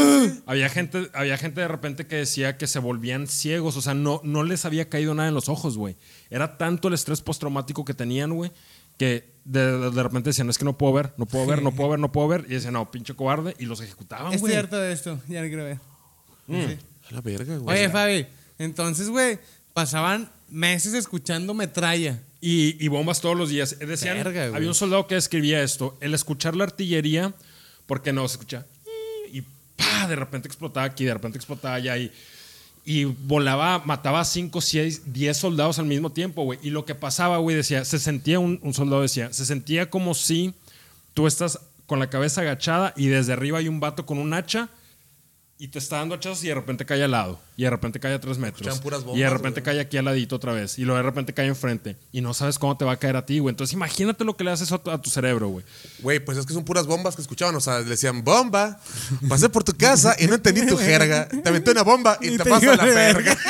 [0.46, 4.20] Había gente, había gente de repente que decía que se volvían ciegos, o sea, no,
[4.24, 5.96] no les había caído nada en los ojos, güey.
[6.30, 8.52] Era tanto el estrés postraumático que tenían, güey,
[8.98, 11.72] que de, de- de repente decían, es que no puedo ver, no puedo ver, no
[11.72, 12.46] puedo ver, no puedo ver.
[12.48, 14.56] Y decían, no, pinche cobarde, y los ejecutaban, Estoy güey.
[14.56, 15.80] harto de esto, ya no quiero ver.
[16.48, 16.78] Sí.
[17.10, 17.78] A la verga, güey.
[17.78, 18.28] Oye, Fabi,
[18.60, 19.40] entonces, güey,
[19.74, 22.22] pasaban meses escuchando metralla.
[22.46, 23.78] Y, y bombas todos los días.
[23.80, 27.34] Eh, Decían, Verga, había un soldado que escribía esto, el escuchar la artillería,
[27.86, 28.66] porque no se escucha,
[29.32, 29.44] y
[29.78, 32.12] pa, de repente explotaba aquí, de repente explotaba allá, y,
[32.84, 36.60] y volaba, mataba a 5, 6, 10 soldados al mismo tiempo, güey.
[36.62, 40.14] Y lo que pasaba, güey, decía, se sentía, un, un soldado decía, se sentía como
[40.14, 40.54] si
[41.14, 44.68] tú estás con la cabeza agachada y desde arriba hay un vato con un hacha
[45.60, 47.40] y te está dando hachazos y de repente cae al lado.
[47.56, 48.82] Y de repente cae a tres metros.
[49.14, 49.76] Y de repente güey.
[49.76, 50.78] cae aquí al ladito otra vez.
[50.80, 51.96] Y luego de repente cae enfrente.
[52.12, 53.54] Y no sabes cómo te va a caer a ti, güey.
[53.54, 55.66] Entonces imagínate lo que le haces a tu, a tu cerebro, güey.
[56.00, 57.56] Güey, pues es que son puras bombas que escuchaban.
[57.56, 58.80] O sea, le decían, bomba,
[59.30, 61.28] pasé por tu casa y no entendí tu jerga.
[61.28, 63.38] Te aventé una bomba y, Y te, te paso la verga.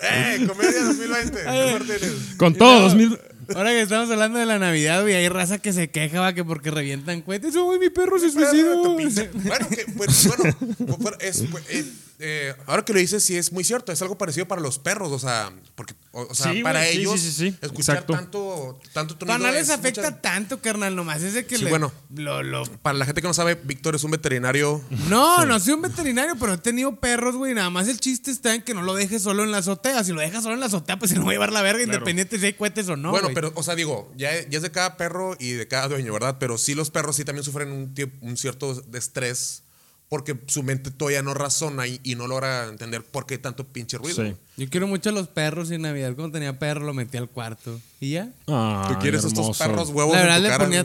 [0.00, 0.46] ¡Eh!
[0.46, 1.44] Comedia 2020.
[1.44, 2.36] Martínez.
[2.36, 3.18] Con todo, luego, 2000.
[3.54, 6.44] Ahora que estamos hablando de la Navidad, güey, hay raza que se queja, va, que
[6.44, 7.56] porque revientan cohetes.
[7.56, 8.82] Uy, mi perro se suicidó.
[8.82, 10.56] Bueno, que, pues, bueno,
[10.98, 11.84] pues, es, pues, eh,
[12.20, 13.92] eh, ahora que lo dices, sí es muy cierto.
[13.92, 17.20] Es algo parecido para los perros, o sea, porque, o, o sea, Sí, para ellos,
[17.20, 17.56] sí, sí, sí.
[17.62, 18.12] escuchar Exacto.
[18.14, 21.56] tanto, tanto Pero tronido no les es afecta mucha- tanto, carnal, nomás es de que
[21.56, 21.92] Sí, le- bueno.
[22.14, 24.82] lo, lo- Para la gente que no sabe, Víctor es un veterinario.
[25.08, 27.54] No, no soy un veterinario, pero he tenido perros, güey.
[27.54, 30.02] Nada más el chiste está en que no lo dejes solo en la azotea.
[30.04, 31.82] Si lo dejas solo en la azotea, pues se lo va a llevar la verga,
[31.84, 33.10] independiente si hay cohetes o no.
[33.10, 36.12] bueno, pero, o sea, digo, ya, ya es de cada perro y de cada dueño,
[36.12, 36.36] ¿verdad?
[36.40, 39.62] Pero sí los perros sí también sufren un, un cierto de estrés
[40.08, 43.98] porque su mente todavía no razona y, y no logra entender por qué tanto pinche
[43.98, 44.24] ruido.
[44.24, 44.34] Sí.
[44.56, 47.28] Yo quiero mucho a los perros y en Navidad, cuando tenía perro, lo metí al
[47.28, 47.78] cuarto.
[48.00, 48.30] ¿Y ya?
[48.46, 50.64] Ay, Tú quieres estos perros huevos la verdad en tu le cara.
[50.64, 50.80] ponía.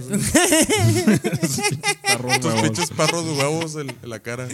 [2.36, 4.48] Estos pinches perros huevos en, en la cara.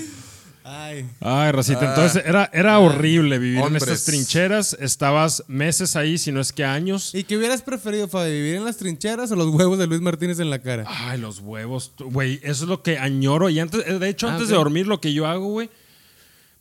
[0.72, 1.10] Ay.
[1.20, 1.90] Ay, Racita, Ah.
[1.90, 3.82] entonces era, era horrible vivir Hombres.
[3.84, 4.78] en estas trincheras.
[4.80, 7.16] Estabas meses ahí, si no es que años.
[7.16, 8.32] ¿Y qué hubieras preferido, Fabi?
[8.32, 10.84] ¿Vivir en las trincheras o los huevos de Luis Martínez en la cara?
[10.88, 11.92] Ay, los huevos.
[11.98, 13.50] Güey, eso es lo que añoro.
[13.50, 15.70] Y antes, de hecho, Ah, antes de dormir, lo que yo hago, güey,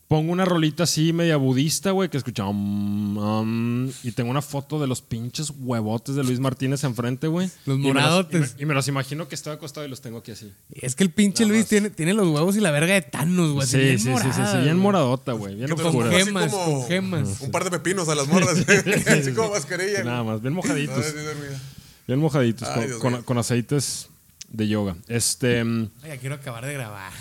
[0.09, 2.45] pongo una rolita así media budista, güey, que escucha.
[2.47, 7.51] um, um, y tengo una foto de los pinches huevotes de Luis Martínez enfrente, güey.
[7.67, 8.53] Los Y me moradotes.
[8.53, 10.51] y me, y me los imagino que estoy acostado y los tengo aquí así.
[10.73, 11.69] Es que el pinche Nada Luis más.
[11.69, 13.67] tiene, tiene los huevos y la verga de Thanos, güey.
[13.69, 15.55] Sí, bien sí, sí, sí, sí, Bien moradota, güey.
[15.57, 15.91] Bien oscura.
[16.09, 17.41] pongas Gemas, así como con gemas.
[17.43, 18.59] Un par de pepinos a las morras.
[19.07, 20.05] así como mascarilla.
[20.05, 20.97] Nada más, bien mojaditos.
[21.15, 21.61] dormida.
[22.07, 24.09] Bien mojaditos, Ay, con- con, con aceites
[24.51, 24.97] de yoga.
[25.09, 25.63] Este.
[25.63, 27.13] mm, Ay, ya quiero acabar de grabar.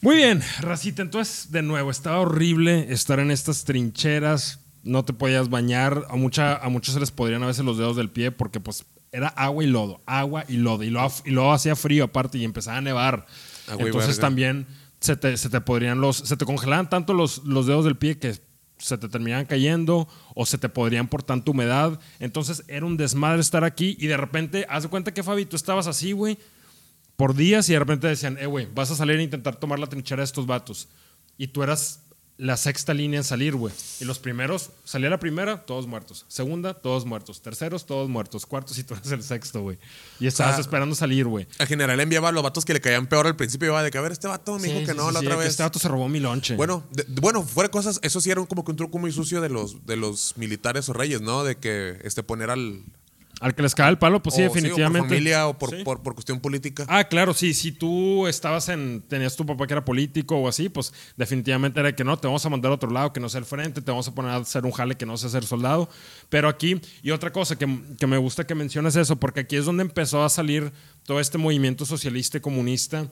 [0.00, 1.02] Muy bien, Racita.
[1.02, 4.60] Entonces, de nuevo, estaba horrible estar en estas trincheras.
[4.82, 6.06] No te podías bañar.
[6.10, 8.84] A, mucha, a muchos se les podrían a veces los dedos del pie porque, pues,
[9.10, 10.02] era agua y lodo.
[10.06, 10.84] Agua y lodo.
[10.84, 13.26] Y luego, y luego hacía frío aparte y empezaba a nevar.
[13.68, 14.66] Agua Entonces, también
[15.00, 16.18] se te, se te podrían los.
[16.18, 18.38] Se te congelaban tanto los, los dedos del pie que
[18.78, 21.98] se te terminaban cayendo o se te podrían por tanta humedad.
[22.20, 25.56] Entonces, era un desmadre estar aquí y de repente, haz de cuenta que, Fabi, tú
[25.56, 26.36] estabas así, güey
[27.16, 29.86] por días y de repente decían, eh, güey, vas a salir a intentar tomar la
[29.86, 30.88] trinchera de estos vatos.
[31.38, 32.00] Y tú eras
[32.38, 33.72] la sexta línea en salir, güey.
[33.98, 36.26] Y los primeros, salía la primera, todos muertos.
[36.28, 37.40] Segunda, todos muertos.
[37.40, 38.44] Terceros, todos muertos.
[38.44, 39.78] Cuartos y tú eres el sexto, güey.
[40.20, 41.46] Y estabas esperando salir, güey.
[41.58, 43.68] Al general enviaba a los vatos que le caían peor al principio.
[43.68, 45.20] Iba de que, a ver, este vato me dijo Sí, que sí, no sí, la
[45.20, 45.48] otra vez.
[45.48, 46.56] Este vato se robó mi lonche.
[46.56, 49.48] Bueno, de- bueno, fuera cosas, eso sí era como que un truco muy sucio de
[49.48, 51.42] los, de los militares o reyes, ¿no?
[51.42, 52.82] De que este poner al.
[53.38, 55.00] Al que les cae el palo, pues sí, o- o definitivamente.
[55.00, 55.84] por familia o por, Sí.
[55.84, 56.86] por, por cuestión política.
[56.88, 57.52] Ah, claro, sí.
[57.52, 59.02] Si tú estabas en.
[59.08, 62.46] Tenías tu papá que era político o así, pues definitivamente era que no, te vamos
[62.46, 64.36] a mandar a otro lado que no sea el frente, te vamos a poner a
[64.36, 65.90] hacer un jale que no sea ser soldado.
[66.30, 67.68] Pero aquí, y otra cosa que,
[67.98, 70.72] que me gusta que menciones eso, porque aquí es donde empezó a salir
[71.04, 73.10] todo este movimiento socialista y comunista,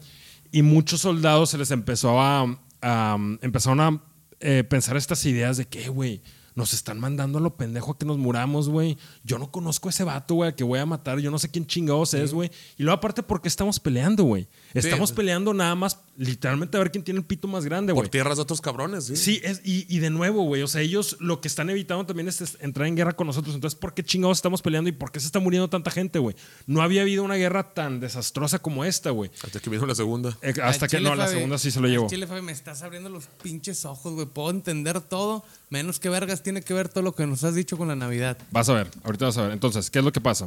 [0.51, 2.59] y muchos soldados se les empezó a.
[2.81, 4.03] a- empezaron a
[4.41, 6.23] eh, pensar estas ideas de que, güey.
[6.55, 8.97] Nos están mandando a lo pendejo a que nos muramos, güey.
[9.25, 11.19] Yo no conozco a ese vato, güey, que voy a matar.
[11.19, 12.51] Yo no sé quién chingados es, güey.
[12.77, 14.47] Y luego, aparte, ¿por qué estamos peleando, güey?
[14.75, 15.15] Estamos Sí.
[15.17, 18.11] peleando nada más, literalmente, a ver quién tiene el pito más grande, por güey.
[18.11, 19.17] tierras de otros cabrones, sí.
[19.17, 20.63] Sí, es, y, y de nuevo, güey.
[20.63, 23.55] O sea, ellos lo que están evitando también es es entrar en guerra con nosotros.
[23.55, 26.35] Entonces, ¿por qué chingados estamos peleando y por qué se está muriendo tanta gente, güey?
[26.67, 29.31] No había habido una guerra tan desastrosa como esta, güey.
[29.45, 30.37] Hasta que vino la segunda.
[30.43, 32.09] Eh, Hasta que chile, no, la Fabi, segunda sí se lo llevó.
[32.09, 34.27] Chile, Fabi, me estás abriendo los pinches ojos, güey.
[34.27, 37.77] Puedo entender todo, menos que vergas tiene que ver todo lo que nos has dicho
[37.79, 38.37] con la Navidad.
[38.51, 39.53] Vas a ver, ahorita vas a ver.
[39.53, 40.47] Entonces, ¿qué es lo que pasa?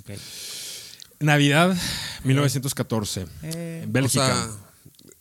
[0.00, 0.10] Ok.
[1.24, 1.76] Navidad
[2.24, 3.80] 1914, Eh.
[3.84, 4.26] en O Bélgica.
[4.26, 4.50] sea,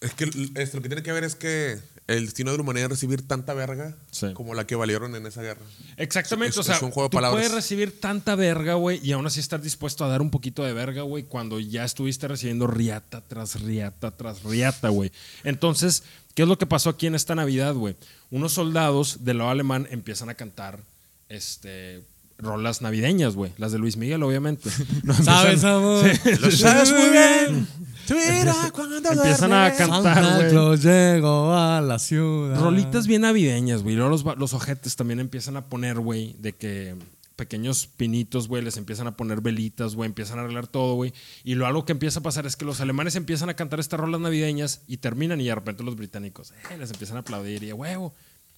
[0.01, 2.85] es que es- lo que tiene que ver es que el destino de la humanidad
[2.87, 4.33] es recibir tanta verga Sí.
[4.33, 5.61] como la que valieron en esa guerra.
[5.95, 7.39] Exactamente, Es- o sea, es un juego de tú palabras.
[7.41, 10.73] puedes recibir tanta verga, güey, y aún así estar dispuesto a dar un poquito de
[10.73, 15.11] verga, güey, cuando ya estuviste recibiendo riata tras riata tras riata, güey.
[15.45, 16.03] Entonces,
[16.35, 17.95] ¿qué es lo que pasó aquí en esta Navidad, güey?
[18.31, 20.81] Unos soldados del lado alemán empiezan a cantar,
[21.29, 22.03] este
[22.37, 24.69] rolas navideñas, güey, las de Luis Miguel, obviamente.
[25.03, 26.05] No, ¿Sabes, amor?
[26.41, 27.67] Lo sabes muy bien.
[28.09, 30.77] Mira cuando Empiezan a cantar, güey.
[30.77, 32.59] Llegó a la ciudad.
[32.59, 33.95] Rolitas bien navideñas, güey.
[33.95, 36.95] Y luego los, ojetes también empiezan a poner, güey, de que
[37.35, 41.13] pequeños pinitos, güey, les empiezan a poner velitas, güey, empiezan a arreglar todo, güey.
[41.43, 43.99] Y luego algo que empieza a pasar es que los alemanes empiezan a cantar estas
[43.99, 47.69] rolas navideñas y terminan y de repente los británicos eh, les empiezan a aplaudir y
[47.69, 48.13] a huevo.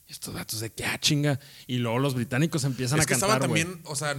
[0.07, 1.39] ¿Y Estos datos de qué ah, chinga.
[1.67, 3.63] Y luego los británicos empiezan Es a que cantar, estaban güey.
[3.63, 4.15] también, o sea,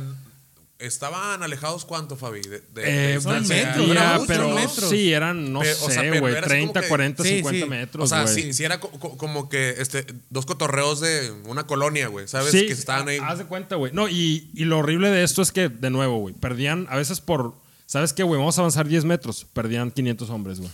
[0.79, 2.43] estaban alejados cuánto, Fabi?
[2.43, 4.21] De, de- Eh, de- son metros, ya, ¿verdad?
[4.27, 7.29] pero sí, eran, no Pero, o sea, sé, güey, así como 30, que- 40, Sí,
[7.37, 7.71] 50 sí.
[7.71, 8.53] metros, o sea, güey.
[8.53, 12.51] si, era co- co- como que este, dos cotorreos de una colonia, güey, ¿sabes?
[12.53, 13.19] Sí, que estaban ahí.
[13.23, 13.93] Haz de cuenta, güey.
[13.93, 17.21] No, y, y lo horrible de esto es que, de nuevo, güey, perdían a veces
[17.21, 17.55] por.
[17.87, 18.39] ¿Sabes qué, güey?
[18.39, 19.47] Vamos a avanzar 10 metros.
[19.53, 20.71] Perdían 500 hombres, güey.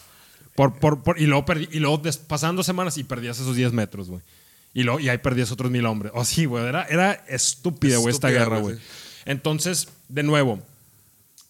[0.57, 3.72] Por, por, por- y luego, perdí- y luego des- dos semanas y perdías esos 10
[3.72, 4.20] metros, güey.
[4.75, 6.13] Y, luego, y ahí perdías otros mil hombres.
[6.15, 6.65] O sí, güey.
[6.65, 8.77] Era, era estúpida, güey, esta guerra, güey.
[9.25, 10.61] Entonces, de nuevo,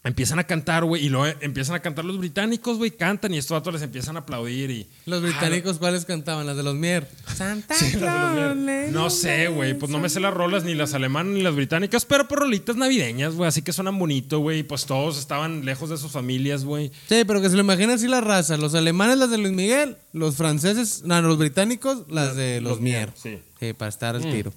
[0.05, 1.05] empiezan a cantar, güey.
[1.05, 2.91] Y luego empiezan a cantar los británicos, güey.
[2.91, 4.89] Cantan y estos datos les empiezan a aplaudir y.
[5.07, 6.47] Los británicos, ¿cuáles cantaban?
[6.47, 7.09] Las de los Mier.
[7.35, 9.75] Santa Sí, las de los le No sé, güey.
[9.75, 12.77] Pues no me sé las rolas, ni las alemanas ni las británicas, pero por rolitas
[12.77, 13.49] navideñas, güey.
[13.49, 14.61] Así que suenan bonito, güey.
[14.61, 16.91] Y Pues todos estaban lejos de sus familias, güey.
[17.09, 18.57] Sí, pero que se lo imaginen así la raza.
[18.57, 19.97] Los alemanes, las de Luis Miguel.
[20.13, 23.09] Los franceses, no, los británicos, las de los, los Mier.
[23.09, 23.43] Mier, sí.
[23.61, 24.53] Sí, para estar al tiro.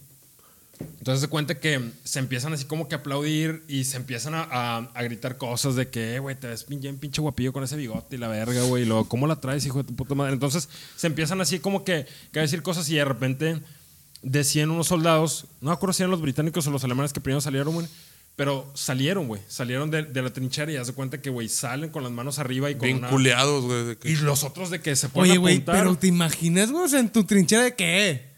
[0.79, 4.43] Entonces se cuenta que se empiezan así como que a aplaudir y se empiezan a,
[4.43, 7.75] a- a gritar cosas de que, "Eh, güey, te ves bien pinche guapillo con ese
[7.75, 8.83] bigote y la verga, güey.
[8.83, 10.33] Y luego, ¿cómo la traes, hijo de tu puta madre?
[10.33, 13.59] Entonces se empiezan así como que, que a decir cosas y de repente
[14.23, 17.41] decían unos soldados, no me acuerdo si eran los británicos o los alemanes que primero
[17.41, 17.88] salieron, güey.
[18.35, 19.41] Pero salieron, güey.
[19.47, 22.38] Salieron de, de la trinchera y haz de cuenta que, güey, salen con las manos
[22.38, 23.09] arriba y con bien una...
[23.09, 23.85] culeados, güey.
[23.85, 26.69] de que- Y los otros de que se ponen Oye, a güey, pero ¿te imaginas,
[26.69, 26.83] güey?
[26.83, 28.34] O sea, en tu trinchera de qué?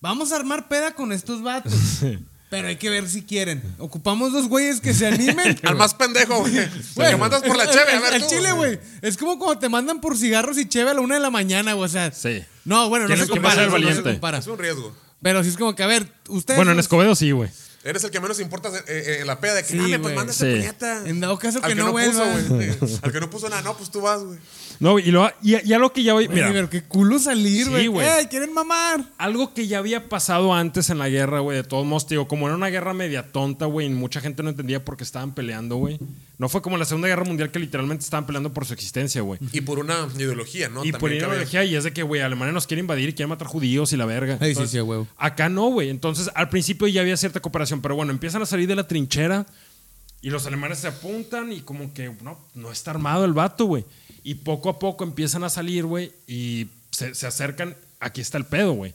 [0.00, 1.72] Vamos a armar peda con estos vatos.
[2.50, 3.62] Pero hay que ver si quieren.
[3.78, 5.58] Ocupamos dos güeyes que se animen.
[5.64, 6.54] Al más pendejo, güey.
[6.94, 8.80] Güey, que mandas por la cheve, a ver Al tú, chile, güey.
[9.02, 11.74] Es como cuando te mandan por cigarros y cheve a la una de la mañana,
[11.74, 11.84] güey.
[11.84, 12.10] O sea.
[12.10, 12.42] Sí.
[12.64, 13.54] No, bueno, no Tienes se que compara.
[13.56, 14.38] ser no, no se compara.
[14.38, 14.96] Es un riesgo.
[15.20, 16.56] Pero sí es como que, a ver, ustedes.
[16.56, 17.50] Bueno, en Escobedo sí, güey.
[17.84, 20.02] Eres el que menos importa eh, eh, en la peda de que, Sí, "Mame, güey.
[20.02, 20.44] pues manda Sí.
[20.46, 21.08] esa puñeta.
[21.08, 22.26] En dado caso Al que no puso, vuelva.
[22.48, 22.70] güey.
[23.02, 24.38] Al que no puso nada, no, pues tú vas, güey.
[24.80, 26.26] No, y, lo, y, y a lo que ya voy.
[26.26, 27.86] Güey, Mira, pero qué culo salir, Sí, güey.
[27.88, 28.06] güey.
[28.06, 29.04] ¡Ey, quieren mamar!
[29.18, 32.28] algo que ya había pasado antes en la guerra, güey, de todos modos, te digo,
[32.28, 35.34] como era una guerra media tonta, güey, y mucha gente no entendía por qué estaban
[35.34, 35.98] peleando, güey.
[36.38, 39.40] No fue como la Segunda Guerra Mundial que literalmente estaban peleando por su existencia, güey.
[39.52, 40.84] Y por una ideología, ¿no?
[40.84, 43.12] Y También por había- ideología, y es de que, güey, Alemania nos quiere invadir y
[43.14, 44.34] quiere matar judíos y la verga.
[44.34, 45.08] Ay, sí, Entonces, sí, huevo.
[45.16, 45.90] Acá no, güey.
[45.90, 49.46] Entonces, al principio ya había cierta cooperación, pero bueno, empiezan a salir de la trinchera
[50.20, 53.84] y los alemanes se apuntan y como que, no, no está armado el vato, güey.
[54.24, 57.76] Y poco a poco empiezan a salir, güey, y se, se acercan.
[58.00, 58.94] Aquí está el pedo, güey.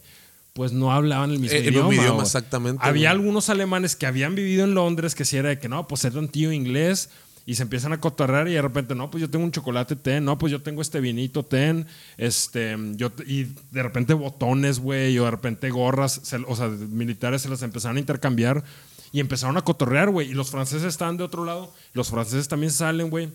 [0.53, 2.21] Pues no hablaban el mismo Eh, el idioma.
[2.21, 5.87] exactamente, Había algunos alemanes que habían vivido en Londres que si era de que no,
[5.87, 7.09] pues era un tío inglés
[7.45, 10.23] y se empiezan a cotorrear y de repente, no, pues yo tengo un chocolate ten,
[10.23, 15.25] no, pues yo tengo este vinito ten, este, yo, y de repente botones, güey, o
[15.25, 18.63] de repente gorras, o sea, militares se las empezaron a intercambiar
[19.11, 22.71] y empezaron a cotorrear, güey, y los franceses estaban de otro lado, los franceses también
[22.71, 23.29] salen, güey,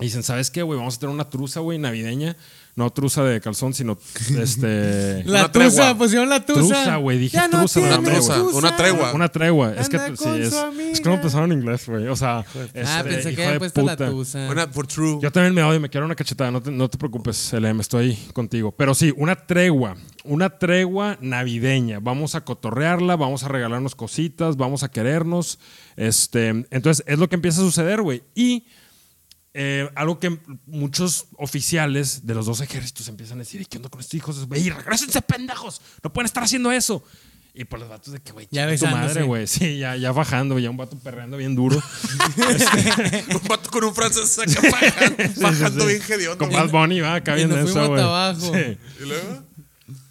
[0.00, 0.78] y dicen, ¿sabes qué, güey?
[0.78, 2.36] Vamos a tener una truza, güey, navideña,
[2.76, 3.96] no truza de calzón, sino,
[4.38, 5.22] este...
[5.26, 5.70] La Una tregua.
[5.70, 6.58] tusa, pusieron la tusa.
[6.60, 9.12] Truza, güey, dije Ya no truza, Una truza, una tregua.
[9.12, 9.74] Una tregua.
[9.74, 10.54] Es que sí, es,
[10.92, 12.08] es que no pensaron en inglés, güey.
[12.08, 14.10] O sea, Ah, este, pensé que había puesto la puta.
[14.10, 14.48] tusa.
[14.50, 15.18] Una por true.
[15.22, 18.16] Yo también me odio, me quiero una cachetada, no te, no te preocupes, LM, estoy
[18.32, 18.72] contigo.
[18.72, 22.00] Pero sí, una tregua, una tregua navideña.
[22.00, 25.58] Vamos a cotorrearla, vamos a regalarnos cositas, vamos a querernos.
[25.96, 28.22] Este, entonces, es lo que empieza a suceder, güey.
[28.34, 28.66] Y
[29.54, 30.36] eh, algo que
[30.66, 34.46] muchos oficiales de los dos ejércitos empiezan a decir, "¿Y ¿qué onda con estos hijos?
[34.46, 37.04] Güey, regresense, pendejos, no pueden estar haciendo eso.
[37.56, 39.46] Y por los vatos de que, güey, Ya tu madre, güey.
[39.46, 41.76] Sí, ya, ya bajando, ya un vato perreando bien duro.
[42.36, 46.36] un vato con un francés acá bajando, bajando bien hediondo.
[46.38, 46.50] Con.
[46.50, 48.02] Bad Bunny, va, acá nos eso, güey.
[48.02, 48.40] abajo.
[48.52, 48.76] Sí.
[49.00, 49.44] ¿Y luego?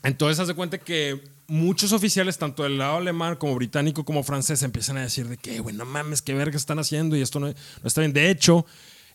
[0.03, 4.63] Entonces, haz de cuenta que muchos oficiales, tanto del lado alemán como británico como francés,
[4.63, 7.47] empiezan a decir de que, güey, no mames, qué verga están haciendo y esto no,
[7.47, 7.53] no
[7.83, 8.13] está bien.
[8.13, 8.65] De hecho,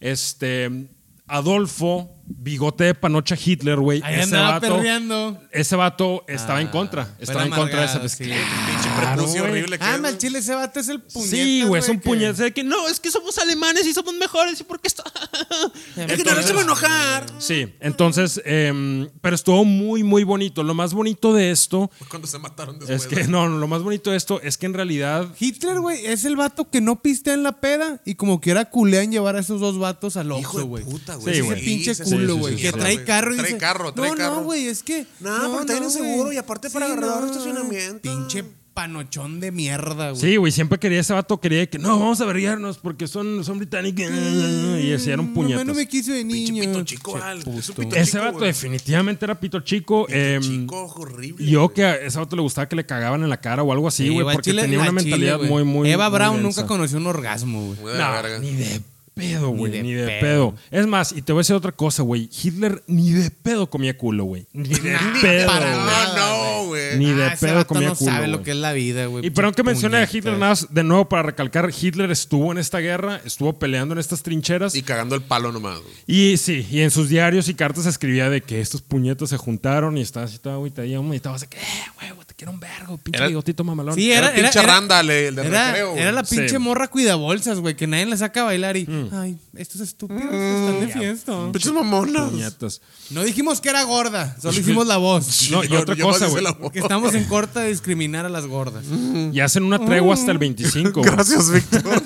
[0.01, 0.89] este.
[1.27, 4.01] Adolfo, bigote de panocha Hitler, güey.
[4.05, 5.41] Ahí Ese andaba vato, perreando.
[5.51, 7.09] ese vato estaba en Ah, contra.
[7.19, 8.25] Estaba en contra de esa amargado, sí.
[8.25, 9.51] Pinche Claro, prepucio güey.
[9.53, 11.31] horrible que Ah, mal chile, ese vato es el puñete.
[11.31, 14.15] Sí, güey, es un que- puñete de que no, es que somos alemanes y somos
[14.15, 15.05] mejores y por qué está.
[15.97, 17.27] Es que no lo hacemos enojar.
[17.39, 20.63] Sí, entonces, em, pero estuvo muy, muy bonito.
[20.63, 23.03] Lo más bonito de esto Cuando se mataron después.
[23.03, 26.07] es que, no, no, lo más bonito de esto es que en realidad Hitler, güey,
[26.07, 29.41] es el vato que no pistea en la peda y como quiera culean llevar a
[29.41, 30.85] esos dos vatos al Hijo Oxxo, de güey.
[30.85, 31.35] puta, Sí, güey.
[31.35, 31.65] Ese güey.
[31.65, 32.57] pinche Sí, culo, sí, güey.
[32.57, 34.35] sí, que trae carro y Trae carro, trae no, carro.
[34.37, 35.07] No, güey, es que.
[35.21, 35.91] No, porque güey.
[35.91, 38.01] seguro y aparte para agarrar estacionamiento.
[38.03, 40.21] Pinche panochón de mierda, güey.
[40.23, 43.59] Sí, güey, siempre quería ese vato, quería que no, vamos a verguiarnos porque son, son
[43.59, 44.05] británicos.
[44.05, 45.67] Y ese era un Mamá puñetas.
[45.67, 46.63] no me quiso de Pinche niño.
[46.63, 47.39] pito chico, Al.
[47.41, 50.07] Es pito Ese chico, vato definitivamente era pito chico.
[50.07, 51.45] Pito em, chico horrible.
[51.45, 51.75] yo güey.
[51.75, 54.11] que a ese vato le gustaba que le cagaban en la cara o algo así,
[54.11, 55.91] güey, porque Chile- tenía una Chile, mentalidad muy, muy.
[55.91, 56.61] Eva muy Brown densa.
[56.63, 57.97] nunca conoció un orgasmo, güey.
[57.99, 58.81] No, ni de
[59.19, 59.83] pedo, güey.
[59.83, 60.21] Ni de pedo.
[60.21, 60.55] pedo.
[60.71, 62.29] Es más, y te voy a decir otra cosa, güey.
[62.43, 64.47] Hitler ni de pedo comía culo, güey.
[64.53, 65.47] Ni de pedo.
[65.47, 65.87] para güey.
[65.87, 66.17] nada.
[66.17, 66.99] No, no, güey.
[66.99, 68.11] Ni de Ah, pedo comía no culo.
[68.13, 68.45] sabe lo güey.
[68.45, 69.27] que es la vida, güey.
[69.27, 70.05] Y perdón que mencione a.
[70.05, 73.99] Hitler, nada más, de nuevo para recalcar, Hitler estuvo en esta guerra, estuvo peleando en
[73.99, 74.75] estas trincheras.
[74.75, 75.79] Y cagando el palo nomás.
[75.81, 75.95] güey.
[76.07, 79.99] Y sí, y en sus diarios y cartas escribía de que estos puñetos se juntaron
[79.99, 83.19] y estaba así todo agüitadillo, y estaba así que, eh, te quiero un vergo, pinche
[83.19, 83.97] Era- bigotito mamalón.
[83.97, 85.97] Sí, Era, era, era, pinche era- Randall, el de era- recreo.
[85.97, 86.59] era la pinche Sí.
[86.59, 88.87] morra cuidabolsas, güey, que nadie le saca a bailar y.
[88.87, 89.09] Mm.
[89.13, 91.33] Ay, estos estúpidos están de fiesta.
[91.53, 92.31] Pinches mamonas.
[92.31, 92.81] Puñetas.
[93.11, 95.27] No dijimos que era gorda, solo hicimos la voz.
[95.51, 96.45] No, y otra yo cosa, güey.
[96.45, 96.61] la voz.
[96.61, 98.85] Porque estamos en corta de discriminar a las gordas.
[99.33, 101.01] Y hacen una tregua hasta el 25.
[101.01, 101.11] güey.
[101.13, 102.03] Gracias, Víctor.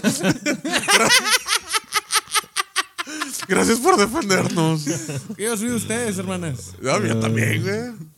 [3.49, 4.85] Gracias por defendernos.
[5.37, 6.73] Yo soy de ustedes, hermanas.
[6.81, 8.13] No, yo también, güey.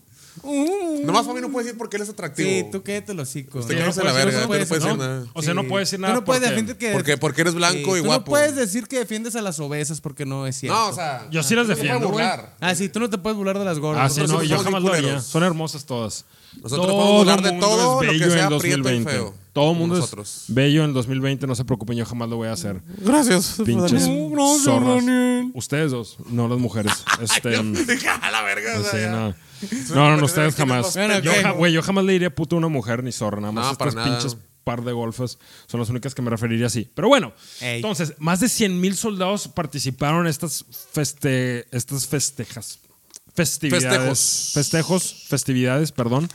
[1.04, 2.48] Nomás Fabi no puede decir porque él es atractivo.
[2.48, 3.58] Sí, tú quédate el hocico.
[3.58, 4.96] Usted conoce no la verga, no no puedes, decir ¿no?
[4.96, 5.26] nada.
[5.32, 5.68] O sea, no Sí.
[5.68, 6.14] puedes decir Tú nada.
[6.14, 6.92] no puedes porque- defender que.
[6.92, 8.20] Porque, porque eres blanco Sí, y tú guapo.
[8.20, 10.78] no puedes decir que defiendes a las obesas porque no es cierto.
[10.78, 11.26] No, o sea.
[11.30, 12.54] Yo sí las no puede defiendo, burlar.
[12.60, 14.04] Ah, sí, tú no te puedes burlar de las gordas.
[14.04, 15.20] Ah, sí, no, yo jamás lo haría.
[15.20, 16.24] Son hermosas todas.
[16.62, 19.10] Nosotros podemos burlar de mundo todo es lo que bello sea en prieto y 2020.
[19.10, 19.34] feo.
[19.52, 20.44] Todo el mundo Nosotros.
[20.48, 22.80] es bello en 2020, no se preocupen, yo jamás lo voy a hacer.
[22.98, 23.54] Gracias.
[23.64, 25.04] Pinches gracias, zorras.
[25.04, 25.50] Daniel.
[25.54, 26.92] Ustedes dos, no las mujeres.
[27.20, 27.50] Este,
[28.32, 28.78] la verga.
[28.78, 29.36] o sea, sí, ya.
[29.90, 29.94] No.
[29.94, 30.94] No, no, ustedes jamás.
[30.94, 31.38] Bueno, Yo, ok.
[31.42, 33.78] ja- güey, yo jamás le diría puto a una mujer ni zorra, nada más No,
[33.78, 34.18] para estas nada.
[34.18, 36.88] pinches par de golfas son las únicas que me referiría así.
[36.94, 37.76] Pero bueno, Ey.
[37.76, 42.78] entonces, más de 100 mil soldados participaron en estas, feste, estas festejas.
[43.34, 43.90] Festividades.
[43.90, 44.50] Festejos.
[44.54, 46.28] Festejos, festividades, perdón.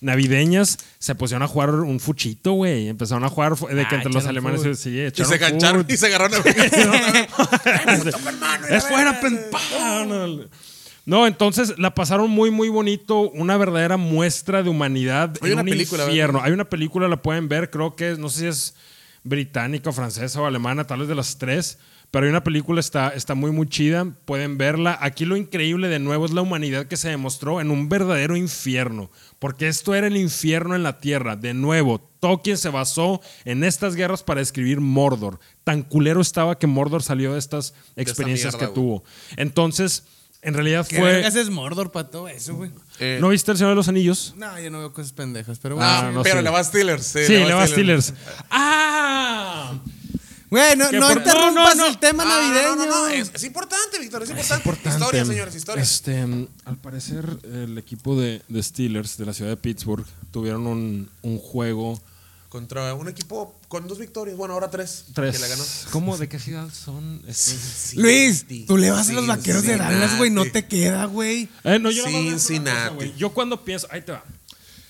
[0.00, 2.88] Navideñas, se pusieron a jugar un fuchito, güey.
[2.88, 4.74] Empezaron a jugar de que Ah, entre los alemanes fut.
[4.74, 6.42] sí, Y se gancharon y se agarraron.
[8.70, 9.20] es fuera.
[11.06, 13.30] No, entonces la pasaron muy, muy bonito.
[13.30, 15.34] Una verdadera muestra de humanidad.
[15.40, 16.40] Hay en una un película, infierno.
[16.42, 18.74] Hay una película, la pueden ver, creo que es, no sé si es
[19.22, 21.78] británica, o francesa o alemana, tal vez de las tres.
[22.10, 24.04] Pero hay una película, está, está muy, muy chida.
[24.24, 24.98] Pueden verla.
[25.00, 29.10] Aquí lo increíble de nuevo es la humanidad que se demostró en un verdadero infierno.
[29.38, 31.36] Porque esto era el infierno en la tierra.
[31.36, 35.38] De nuevo, Tolkien se basó en estas guerras para escribir Mordor.
[35.62, 39.04] Tan culero estaba que Mordor salió de estas experiencias mierda, que tuvo.
[39.36, 40.04] Entonces,
[40.46, 41.12] en realidad ¿Qué fue.
[41.12, 42.70] vergas es Mordor para todo eso, güey?
[43.00, 44.32] Eh, ¿No viste El Señor de los Anillos?
[44.36, 45.90] No, yo no veo cosas pendejas, pero bueno.
[45.90, 46.42] Ah, no pero sé.
[46.42, 47.04] le va a Steelers.
[47.06, 48.14] Sí, Sí, le va a Steelers.
[48.50, 49.74] ¡Ah!
[50.48, 52.76] Güey, no, no por- interrumpas no, no, el tema Ah, navideño.
[52.76, 54.62] No, no, no, es, es importante, Víctor, es importante.
[54.68, 54.98] Importante.
[55.00, 55.82] Historia, señores, historia.
[55.82, 56.20] Este,
[56.64, 61.38] al parecer, el equipo de, de Steelers de la ciudad de Pittsburgh tuvieron un, un
[61.38, 62.00] juego
[62.48, 64.36] Contra un equipo con dos victorias.
[64.36, 65.06] Bueno, ahora tres.
[65.12, 65.34] Tres.
[65.36, 65.64] Que le ganó.
[65.90, 66.16] ¿Cómo?
[66.16, 67.22] ¿De qué ciudad son?
[67.94, 69.76] Luis, tú le vas a los vaqueros de.
[69.76, 70.30] Dallas, güey.
[70.30, 71.48] No te queda, güey.
[71.64, 72.78] Eh, no, yo Cincinnati.
[72.78, 73.14] cosa, güey.
[73.16, 74.24] Yo cuando pienso, ahí te va.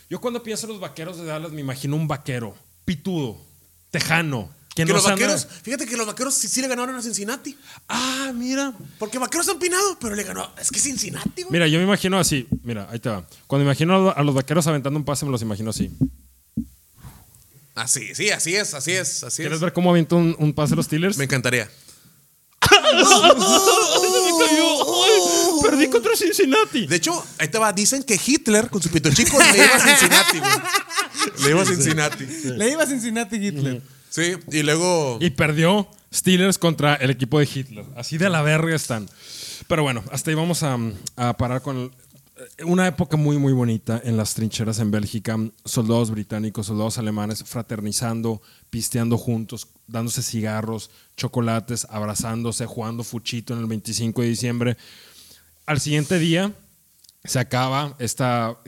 [0.09, 2.55] Yo cuando pienso en los vaqueros de Dallas me imagino un vaquero,
[2.85, 3.41] pitudo,
[3.91, 7.03] tejano, que, Que no los vaqueros, fíjate que los vaqueros sí, sí le ganaron a
[7.03, 7.57] Cincinnati.
[7.89, 8.75] Ah, mira.
[8.99, 10.51] Porque vaqueros han pinado, pero le ganó.
[10.61, 11.53] Es que Cincinnati, güey.
[11.53, 12.47] Mira, yo me imagino así.
[12.63, 13.27] Mira, ahí te va.
[13.47, 15.91] Cuando imagino a los vaqueros aventando un pase, me los imagino así.
[17.77, 19.61] Así, sí, así es, así es, así ¿Quieres es.
[19.63, 21.17] ver cómo avienta un, un pase los Steelers?
[21.19, 21.71] Me encantaría.
[25.63, 26.87] Perdí contra Cincinnati.
[26.87, 27.73] De hecho, ahí te va.
[27.73, 31.45] Dicen que Hitler, con su pito chico, le iba a Cincinnati, güey.
[31.45, 32.25] Le iba a Cincinnati.
[32.57, 33.83] Le iba a Cincinnati Hitler.
[34.11, 35.19] Sí, y luego.
[35.21, 37.85] Y perdió Steelers contra el equipo de Hitler.
[37.97, 39.09] Así de la verga están.
[39.67, 40.79] Pero bueno, hasta ahí vamos a,
[41.17, 41.91] a parar con el-
[42.65, 45.37] una época muy, muy bonita en las trincheras en Bélgica.
[45.65, 53.67] Soldados británicos, soldados alemanes fraternizando, pisteando juntos, dándose cigarros, chocolates, abrazándose, jugando fuchito en el
[53.67, 54.77] 25 de diciembre.
[55.65, 56.53] Al siguiente día
[57.25, 58.59] se acaba esta,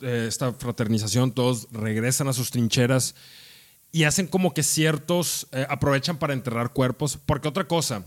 [0.00, 3.14] eh, esta fraternización, todos regresan a sus trincheras
[3.90, 7.18] y hacen como que ciertos eh, aprovechan para enterrar cuerpos.
[7.24, 8.04] Porque otra cosa,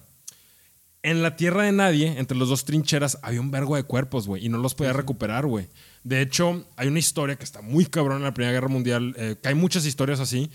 [1.06, 4.44] en la tierra de nadie, entre los dos trincheras, había un vergo de cuerpos, güey,
[4.44, 5.68] y no los podía recuperar, güey.
[6.04, 9.36] De hecho, hay una historia que está muy cabrón en la Primera Guerra Mundial, eh,
[9.40, 10.50] que hay muchas historias así,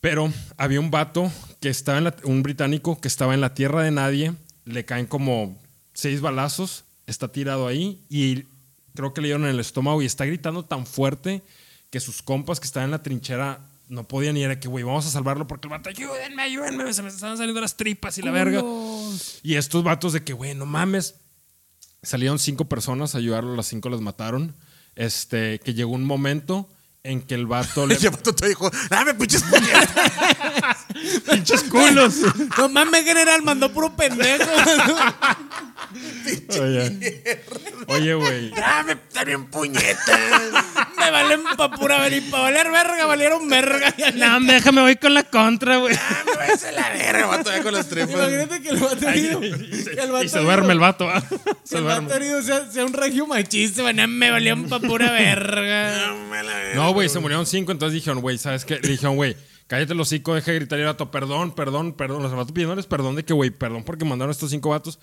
[0.00, 1.30] pero había un vato
[1.60, 4.32] que estaba en la, un británico que estaba en la tierra de nadie,
[4.64, 5.58] le caen como
[5.92, 8.44] seis balazos, está tirado ahí y
[8.94, 11.42] creo que le dieron en el estómago y está gritando tan fuerte
[11.90, 13.60] que sus compas que estaban en la trinchera
[13.90, 17.02] no podían ir, era que, güey, vamos a salvarlo porque el vato, ayúdenme, ayúdenme, se
[17.02, 18.62] me están saliendo las tripas y la verga.
[19.42, 21.16] Y estos vatos de que, güey, no mames.
[22.02, 24.56] Salieron cinco personas a ayudarlo, las cinco las mataron.
[24.94, 26.68] Este, que llegó un momento
[27.02, 27.94] en que el vato le.
[28.00, 29.44] Y el vato te dijo, dame pinches.
[31.30, 32.14] ¡Pinches culos!
[32.58, 34.50] No mames, general, mandó puro pendejo.
[36.60, 37.00] Oye,
[37.86, 38.50] Oye, güey.
[38.50, 40.20] dame también puñetas.
[40.98, 43.94] Me valen pa' pura ver y pa' valer verga, valieron verga.
[44.14, 45.94] No, déjame voy con la contra, güey.
[45.94, 48.10] Dame, váyase a la verga, vato, ya con las tripas.
[48.10, 49.42] Imagínate que el vato herido.
[49.44, 51.08] Y se, el vato y se duerme el vato,
[51.64, 53.94] Se el vato herido sea, sea un regio machista, güey.
[53.94, 55.90] No, me valieron pa' pura verga.
[55.92, 56.74] Dame a la verga.
[56.74, 58.78] No, güey, se murieron cinco, entonces dijeron, güey, ¿sabes qué?
[58.80, 59.36] Le dijeron, güey,
[59.66, 62.22] cállate el hocico, deja de gritar y el vato, perdón, perdón, perdón.
[62.22, 64.98] Los vatos pidiéndoles perdón de que, güey, perdón porque mandaron estos cinco vatos.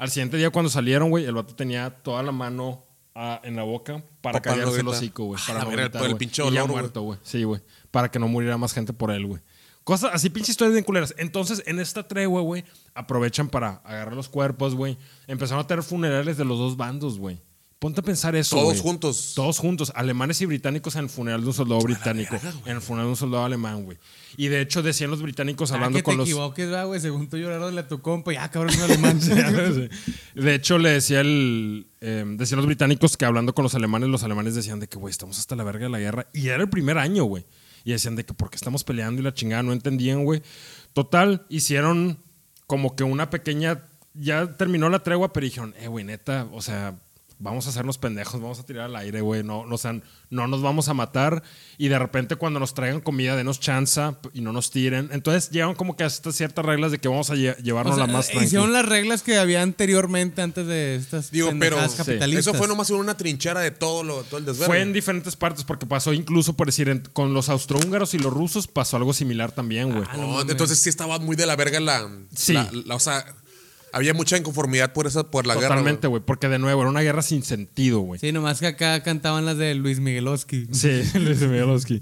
[0.00, 3.64] Al siguiente día cuando salieron, güey, el vato tenía toda la mano ah, en la
[3.64, 5.38] boca para Pa' para no callarse el hocico, güey.
[5.46, 6.80] Para no gritar, el pinche Y ya olor, güey.
[6.80, 7.18] muerto, güey.
[7.22, 7.60] Sí, güey.
[7.90, 9.42] Para que no muriera más gente por él, güey.
[9.84, 11.14] Cosas así, pinches historias bien culeras.
[11.18, 14.96] Entonces, en esta tregua, güey, aprovechan para agarrar los cuerpos, güey.
[15.26, 17.42] Empezaron a tener funerales de los dos bandos, güey.
[17.80, 19.32] Ponte a pensar eso, Todos juntos.
[19.34, 23.06] Todos juntos, alemanes y británicos en el funeral de un soldado británico, en el funeral
[23.06, 23.96] de un soldado alemán, güey.
[24.36, 27.00] Y de hecho decían los británicos Ah, hablando que te con los equivoques, güey.
[27.00, 28.34] Según tú lloraronle a tu compa.
[28.34, 29.18] Ya, cabrón, es un alemán.
[30.34, 34.22] De hecho le decía el eh, decían los británicos que hablando con los alemanes, los
[34.24, 36.68] alemanes decían de que güey, estamos hasta la verga de la guerra y era el
[36.68, 37.46] primer año, güey.
[37.84, 40.42] Y decían de que porque estamos peleando y la chingada no entendían, güey.
[40.92, 42.18] Total, hicieron
[42.66, 46.94] como que una pequeña ya terminó la tregua, pero dijeron, "Eh, güey, neta, o sea,
[47.40, 49.98] vamos a hacernos pendejos, vamos a tirar al aire, güey, no, no, o sea,
[50.30, 51.42] no nos vamos a matar
[51.78, 55.08] y de repente cuando nos traigan comida denos chanza y no nos tiren.
[55.12, 57.96] Entonces llegaron como que a estas ciertas reglas de que vamos a lle- llevarnos O
[57.96, 58.44] sea, la más tranquila.
[58.46, 62.46] hicieron las reglas que había anteriormente antes de estas Digo, pero capitalistas.
[62.46, 64.66] eso fue nomás una trinchera de todo, lo, todo el desverde.
[64.66, 68.32] Fue en diferentes partes porque pasó incluso, por decir, en- con los austrohúngaros y los
[68.32, 70.04] rusos pasó algo similar también, güey.
[70.16, 72.08] No, entonces sí estaba muy de la verga la.
[72.34, 72.52] Sí.
[72.52, 73.24] la- la- o sea,
[73.92, 75.68] había mucha inconformidad por esa, por la guerra.
[75.68, 76.22] Totalmente, güey.
[76.24, 78.20] Porque de nuevo, era una guerra sin sentido, güey.
[78.20, 80.66] Sí, nomás que acá cantaban las de Luis Miguelowski.
[80.72, 82.00] Sí, Luis Miguelowski.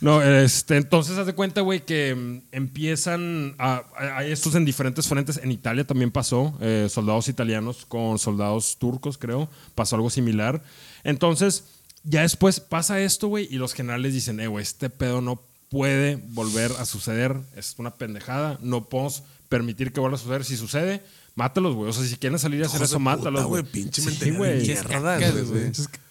[0.00, 4.64] No, este, entonces haz de cuenta, güey, que mm, empiezan a, a- hay estos en
[4.64, 5.38] diferentes frentes.
[5.42, 9.48] En Italia también pasó, eh, soldados italianos con soldados turcos, creo.
[9.74, 10.62] Pasó algo similar.
[11.04, 11.64] Entonces,
[12.04, 16.16] ya después pasa esto, güey, y los generales dicen, eh, güey, este pedo no puede
[16.16, 17.36] volver a suceder.
[17.56, 18.58] Es una pendejada.
[18.62, 20.44] No podemos permitir que vuelva a suceder.
[20.44, 21.02] Si sucede,
[21.34, 21.90] mátalos, güey.
[21.90, 23.62] O sea, si quieren salir a hacer eso, mátalos, güey.
[23.62, 24.66] Pinche Sí, güey.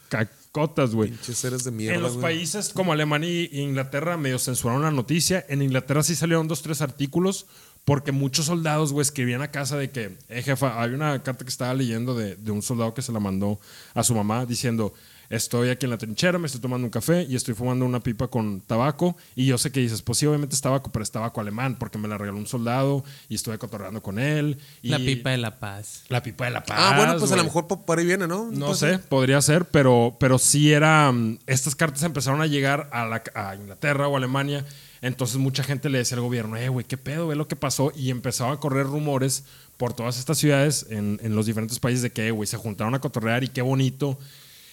[0.10, 1.10] cacotas, güey.
[1.12, 1.96] Pinches seres de mierda.
[1.96, 5.46] En los países como Alemania e Inglaterra medio censuraron la noticia.
[5.50, 7.46] En Inglaterra sí salieron dos, tres artículos
[7.86, 11.50] porque muchos soldados, güey, escribían a casa de que, eh, jefa, hay una carta que
[11.50, 13.62] estaba leyendo de, de un soldado que se la mandó
[13.94, 14.94] a su mamá diciendo,
[15.30, 18.28] Estoy aquí en la trinchera, me estoy tomando un café y estoy fumando una pipa
[18.28, 19.18] con tabaco.
[19.36, 21.98] Y yo sé que dices, pues sí, obviamente es tabaco, pero es tabaco alemán porque
[21.98, 24.58] me la regaló un soldado y estuve cotorreando con él.
[24.82, 26.04] Y La pipa de la paz.
[26.10, 26.78] La pipa de la paz.
[26.80, 28.50] Ah, bueno, pues a lo mejor por, ahí viene, ¿no?
[28.52, 31.12] No sé, podría ser, pero, pero sí era.
[31.12, 34.66] mm, Estas cartas empezaron a llegar a, la- a Inglaterra o Alemania.
[35.02, 37.92] Entonces mucha gente le decía al gobierno, eh, güey, qué pedo, ve lo que pasó.
[37.96, 39.44] Y empezaban a correr rumores
[39.78, 42.96] por todas estas ciudades en, en los diferentes países de que, eh, güey, se juntaron
[42.96, 44.18] a cotorrear y qué bonito.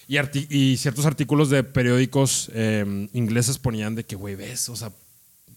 [0.07, 4.91] Y, ciertos artículos de periódicos eh, ingleses ponían de que, güey, ves, o sea.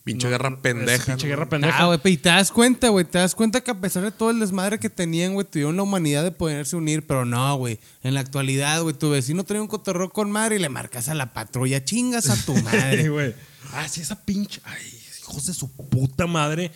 [0.05, 1.05] Pinche no- guerra es pendeja.
[1.05, 1.28] Pinche ¿no?
[1.30, 1.78] guerra pendeja.
[1.78, 4.11] Ah, güey, pero y te das cuenta, güey, te das cuenta que a pesar de
[4.11, 7.78] todo el desmadre que tenían, güey, tuvieron la humanidad de poderse unir, pero no, güey.
[8.03, 11.14] En la actualidad, güey, tu vecino trae un cotorreo con madre y le marcas a
[11.14, 13.11] la patrulla, chingas a tu madre.
[13.11, 13.34] güey.
[13.74, 14.62] Ah, sí, esa pinche.
[14.64, 14.80] Ay,
[15.20, 16.70] hijos de su puta madre.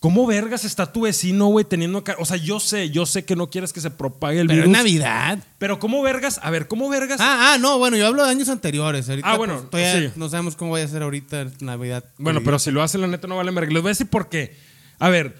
[0.00, 2.02] ¿Cómo vergas está tu vecino, güey, teniendo...
[2.18, 4.66] O sea, yo sé, yo sé que no quieres que se propague el pero es
[4.66, 4.78] virus.
[4.78, 5.38] Navidad.
[5.58, 6.40] Pero ¿cómo vergas?
[6.42, 7.20] A ver, ¿cómo vergas?
[7.20, 9.10] Ah, ah, no, bueno, yo hablo de años anteriores.
[9.10, 10.14] Ahorita, Ah, bueno, pues, todavía sí.
[10.16, 12.02] no sabemos cómo vaya a ser ahorita Navidad.
[12.16, 13.70] bueno, pero si lo hacen, la neta no vale verga.
[13.74, 14.56] Les voy a decir por qué.
[14.98, 15.36] A ver,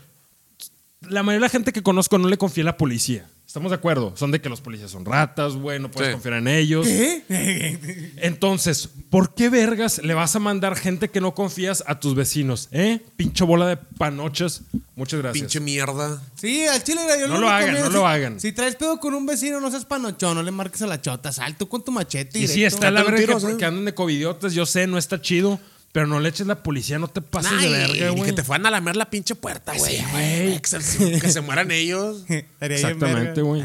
[1.08, 3.26] la mayoría de la gente que conozco no le confía a la policía.
[3.51, 4.12] ¿Estamos de acuerdo?
[4.16, 6.12] Son de que los policías son ratas, güey, no puedes Sí.
[6.12, 6.86] confiar en ellos.
[6.86, 8.12] ¿Qué?
[8.18, 12.68] Entonces, ¿por qué vergas le vas a mandar gente que no confías a tus vecinos?
[12.70, 13.01] ¿Eh?
[13.16, 14.62] Pincho bola de panochas.
[14.94, 15.42] Muchas gracias.
[15.42, 16.22] Pinche mierda.
[16.36, 18.38] Sí, al chile yo No lo hagan, no lo hagan.
[18.38, 21.32] Si traes pedo con un vecino, no seas panochón, no le marques a la chota,
[21.32, 22.38] salto con tu machete.
[22.38, 22.76] Y sí, directo.
[22.76, 23.57] está la verga que, sí.
[23.59, 25.59] que andan de covidiotas, yo sé, no está chido,
[25.93, 28.22] pero no le eches la policía, no te pases de Ay, verga, y güey.
[28.24, 29.97] que te fueran a lamer la pinche puerta, güey.
[29.99, 32.24] Sí, Que, se- que se mueran ellos.
[32.61, 33.64] Exactamente, güey.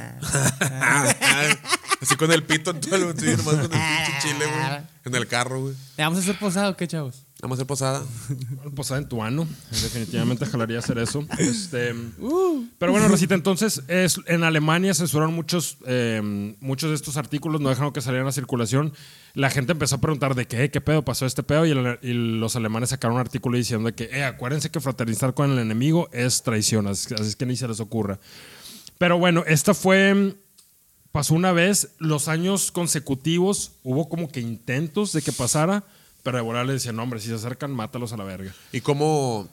[2.01, 4.82] Así con el pito en todo el nomás con el pinche chile, güey.
[5.05, 5.76] En el carro, güey.
[5.97, 7.24] ¿Le vamos a hacer posado o qué, chavos?
[7.45, 8.03] Vamos a hacer posada.
[8.75, 9.47] Posada en tu ano.
[9.69, 11.23] Definitivamente jalaría hacer eso.
[11.37, 11.93] Este,
[12.79, 17.69] pero bueno, Rosita, entonces es, en Alemania censuraron muchos, eh, muchos de estos artículos, no
[17.69, 18.93] dejaron que salieran a circulación.
[19.35, 22.13] La gente empezó a preguntar de qué, qué pedo pasó este pedo y, el- y
[22.13, 26.41] los alemanes sacaron un artículo diciendo que, eh, acuérdense que fraternizar con el enemigo es
[26.41, 28.19] traición, así, así es que ni se les ocurra.
[28.97, 30.35] Pero bueno, esta fue
[31.11, 35.83] pasó una vez, los años consecutivos hubo como que intentos de que pasara,
[36.26, 38.53] pero de volada le decían, no, hombre, si se acercan, mátalos a la verga.
[38.73, 39.47] Y cómo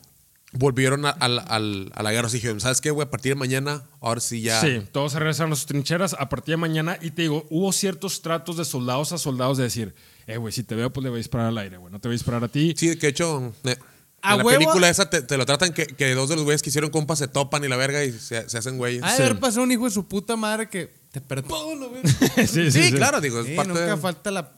[0.52, 2.28] volvieron a, al- al- a la guerra.
[2.28, 3.06] Dijeron, ¿sabes qué, güey?
[3.06, 4.60] A partir de mañana, ahora sí ya.
[4.60, 7.72] Sí, todos se regresaron a sus trincheras a partir de mañana y te digo, hubo
[7.72, 9.94] ciertos tratos de soldados a soldados de decir,
[10.26, 12.08] eh, güey, si te veo, pues le voy a disparar al aire, güey, no te
[12.08, 12.74] voy a disparar a ti.
[12.76, 13.76] Sí, que de hecho, eh,
[14.22, 14.58] A en la huevo.
[14.58, 17.18] película esa te, te lo tratan que, que dos de los güeyes que hicieron compas
[17.18, 19.02] se topan y la verga y se, se hacen güeyes.
[19.02, 22.02] De haber pasado un hijo de su puta madre que te perdono, güey.
[22.46, 24.52] sí, sí, claro, digo, es Sí, parte nunca de- falta la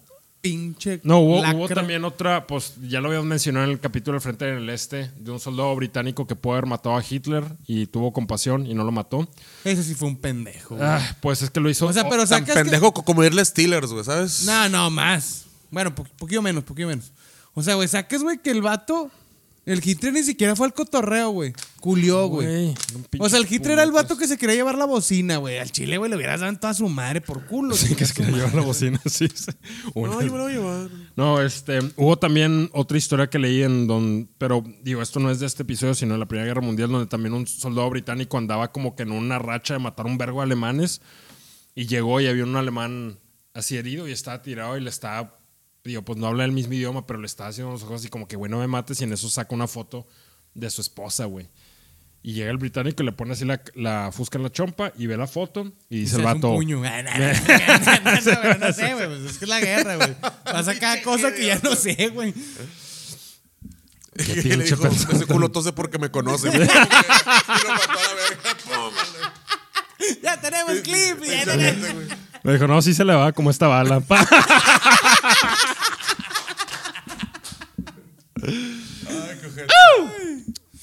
[0.44, 1.00] pinche.
[1.04, 4.46] No, hubo, hubo también otra, pues ya lo habíamos mencionado en el capítulo del Frente
[4.46, 8.12] en el Este, de un soldado británico que pudo haber matado a Hitler y tuvo
[8.12, 9.26] compasión y no lo mató.
[9.64, 10.76] Ese sí fue un pendejo.
[10.78, 11.86] Ah, pues es que lo hizo.
[11.86, 12.54] o sea, pero Tan sacas.
[12.56, 14.44] que- pendejo co- como irle a Steelers, güey, ¿sabes?
[14.44, 15.46] No, no, más.
[15.70, 17.10] Bueno, po- poquillo menos, poquillo menos.
[17.54, 19.10] O sea, güey, saques, güey, que el vato.
[19.66, 21.54] El Hitler ni siquiera fue al cotorreo, güey.
[21.84, 22.74] Culió, güey.
[23.18, 25.58] O sea, el Hitler era el vato que se quería llevar la bocina, güey.
[25.58, 27.76] Al chile, güey, le hubieras dado toda su madre por culo.
[27.76, 29.28] Sí, que es que le lleva la bocina, sí.
[29.34, 29.50] sí.
[29.92, 30.88] Una- No, yo me lo voy a llevar.
[31.14, 35.40] No, este, hubo también otra historia que leí en donde, pero digo, esto no es
[35.40, 38.72] de este episodio, sino de la Primera Guerra Mundial, donde también un soldado británico andaba
[38.72, 41.02] como que en una racha de matar un vergo de alemanes
[41.74, 43.18] y llegó y había un alemán
[43.52, 45.38] así herido y estaba tirado y le estaba,
[45.84, 48.26] digo, pues no habla el mismo idioma, pero le estaba haciendo los ojos así como
[48.26, 50.06] que, güey, no me mates y en eso saca una foto
[50.54, 51.46] de su esposa, güey.
[52.26, 55.06] Y llega el británico y le pone así la, la fusca en la chompa y
[55.06, 56.54] ve la foto y dice Se el hace un vato.
[56.54, 56.82] puño.
[58.60, 59.06] No, sé, güey.
[59.08, 60.14] Pues es que es la guerra, güey.
[60.42, 62.32] Pasa cada cosa que ya no sé, güey.
[64.16, 66.48] Y le dijo, ese culo tose porque me conoce.
[66.48, 66.62] güey.
[66.62, 66.72] y lo
[67.74, 68.14] mató a
[69.20, 69.34] la
[70.22, 71.22] Ya tenemos clip.
[71.24, 71.92] Ya tenemos.
[72.42, 74.00] Me dijo, no, sí se le va como esta bala.
[74.00, 74.26] Pa.
[78.42, 79.66] Ay, qué ojete.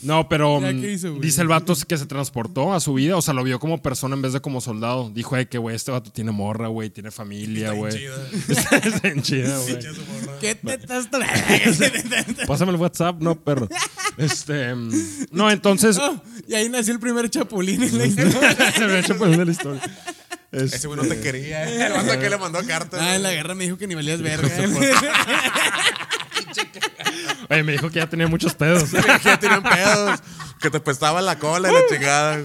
[0.04, 3.44] No, pero mm, dice el vato que se transportó a su vida, o sea, lo
[3.44, 5.10] vio como persona en vez de como soldado.
[5.14, 7.94] Dijo, eh, que güey, este vato tiene morra, güey, tiene familia, güey.
[7.94, 8.16] chida.
[8.50, 9.80] Está bien chida, güey.
[10.40, 11.08] ¿Qué te estás
[12.48, 13.68] Pásame el WhatsApp, no, perro.
[14.18, 14.92] Este, mm,
[15.32, 16.00] no, entonces,
[16.48, 18.72] Y ahí nació el primer chapulín en la historia.
[18.74, 19.82] se me ha hecho poner la historia.
[20.52, 21.64] Este, Ese güey no te quería.
[21.70, 21.86] eh.
[21.88, 23.00] El vato que le mandó cartas.
[23.02, 24.50] Ah, en la guerra me dijo que ni valías verga.
[27.52, 28.90] Oye, me dijo que ya tenía muchos pedos.
[28.92, 30.20] Que ya tenían pedos.
[30.60, 32.42] Que te pestaba la cola y la chingada.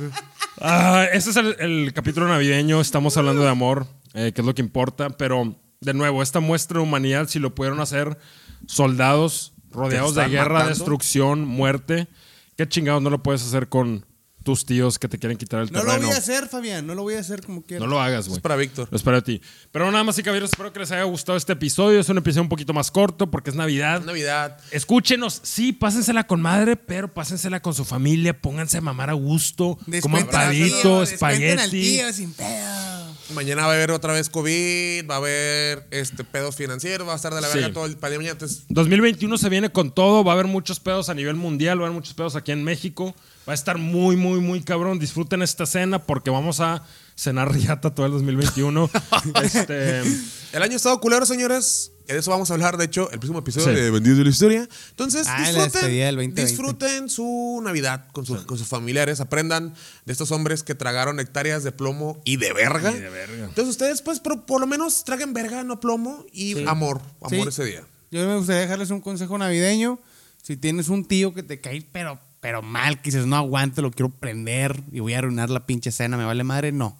[0.61, 2.81] Ah, este es el, el capítulo navideño.
[2.81, 5.11] Estamos hablando de amor, eh, que es lo que importa.
[5.11, 8.19] Pero, de nuevo, esta muestra de humanidad, si lo pudieron hacer
[8.67, 10.71] soldados rodeados de guerra, matando.
[10.71, 12.09] destrucción, muerte,
[12.57, 14.06] ¿qué chingados no lo puedes hacer con
[14.47, 16.07] tus tíos que te quieren quitar el No lo terreno.
[16.07, 16.87] voy a hacer, Fabián.
[16.87, 17.81] No lo voy a hacer como quieras.
[17.85, 18.37] No lo hagas, güey.
[18.37, 18.87] Es para Víctor.
[18.89, 19.43] Lo espero a ti.
[19.73, 21.99] Pero nada más y caballeros, espero que les haya gustado este episodio.
[21.99, 24.03] Es un episodio un poquito más corto porque es Navidad.
[24.05, 24.59] Navidad.
[24.71, 29.79] Escúchenos, sí, pásensela con madre, pero pásensela con su familia, pónganse a mamar a gusto,
[30.01, 31.71] como empadito, al espagueti.
[31.71, 33.17] tío sin pedo.
[33.35, 37.17] Mañana va a haber otra vez COVID, va a haber este pedos financieros, va a
[37.17, 37.59] estar de la Sí.
[37.59, 38.35] verga todo el para de mañana.
[38.35, 41.83] Entonces, 2021 se viene con todo, va a haber muchos pedos a nivel mundial, va
[41.83, 43.17] a haber muchos pedos aquí en México.
[43.49, 44.99] Va a estar muy, muy, muy cabrón.
[44.99, 46.83] Disfruten esta cena porque vamos a
[47.15, 48.91] cenar riata todo el 2021.
[49.43, 51.93] este, el año ha estado culero, señores.
[52.07, 53.75] De eso vamos a hablar, de hecho, el próximo episodio Sí.
[53.75, 54.69] de Vendidos de la Historia.
[54.91, 56.45] Entonces, Ah, disfruten, del 2020.
[56.47, 59.19] disfruten su Navidad con, sus- con sus familiares.
[59.21, 59.75] Aprendan
[60.05, 62.93] de estos hombres que tragaron hectáreas de plomo y de verga.
[62.93, 63.45] Y de verga.
[63.47, 67.01] Entonces, ustedes, pues, por, por lo menos traguen verga, no plomo y amor.
[67.21, 67.49] Amor Sí.
[67.49, 67.83] ese día.
[68.13, 69.99] Yo me gustaría dejarles un consejo navideño.
[70.43, 73.91] Si tienes un tío que te cae, pero, pero mal, que dices, no aguante, lo
[73.91, 76.97] quiero prender y voy a arruinar la pinche cena, me vale madre, no.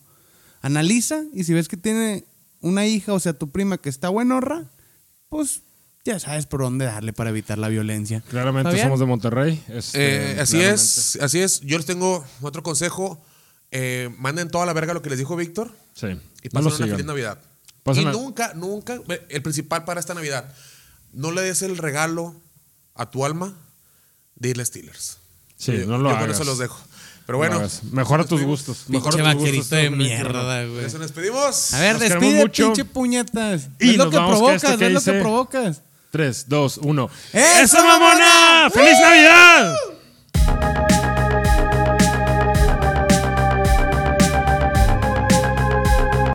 [0.61, 2.25] Analiza y si ves que tiene
[2.63, 4.65] una hija, o sea, tu prima que está buenorra,
[5.29, 5.61] pues
[6.05, 8.25] ya sabes por dónde darle para evitar la violencia.
[8.29, 8.87] claramente ¿Fabián?
[8.89, 9.63] somos de Monterrey.
[9.69, 10.75] este, Eh, así claramente.
[10.83, 11.61] es, así es.
[11.61, 13.25] Yo les tengo otro consejo.
[13.71, 16.09] Eh, manden toda la verga lo que les dijo Víctor Sí.
[16.09, 17.39] y No pasen lo una feliz Navidad.
[17.85, 20.53] Pasen y nunca, nunca, el principal para esta Navidad,
[21.13, 22.35] no le des el regalo
[22.97, 23.57] a tu alma
[24.35, 25.19] de irle a Steelers.
[25.57, 26.37] Sí, Yo- no lo yo con hagas.
[26.37, 26.79] eso los dejo.
[27.27, 27.83] Pero No bueno, hagas.
[27.91, 28.85] Mejora tus gustos.
[28.89, 30.31] Mejora Pinche tus vaquerito gustos, de 2021.
[30.33, 30.85] mierda, güey.
[30.85, 31.75] eso nos despedimos.
[31.75, 32.65] A ver, Nos despide, mucho.
[32.67, 33.69] pinche puñetas.
[33.81, 35.83] Y es lo que provocas, esto que es lo que provocas.
[36.13, 37.11] 3, 2, 1.
[37.33, 38.71] ¡Eso, mamona!
[38.73, 39.75] ¡Feliz Navidad!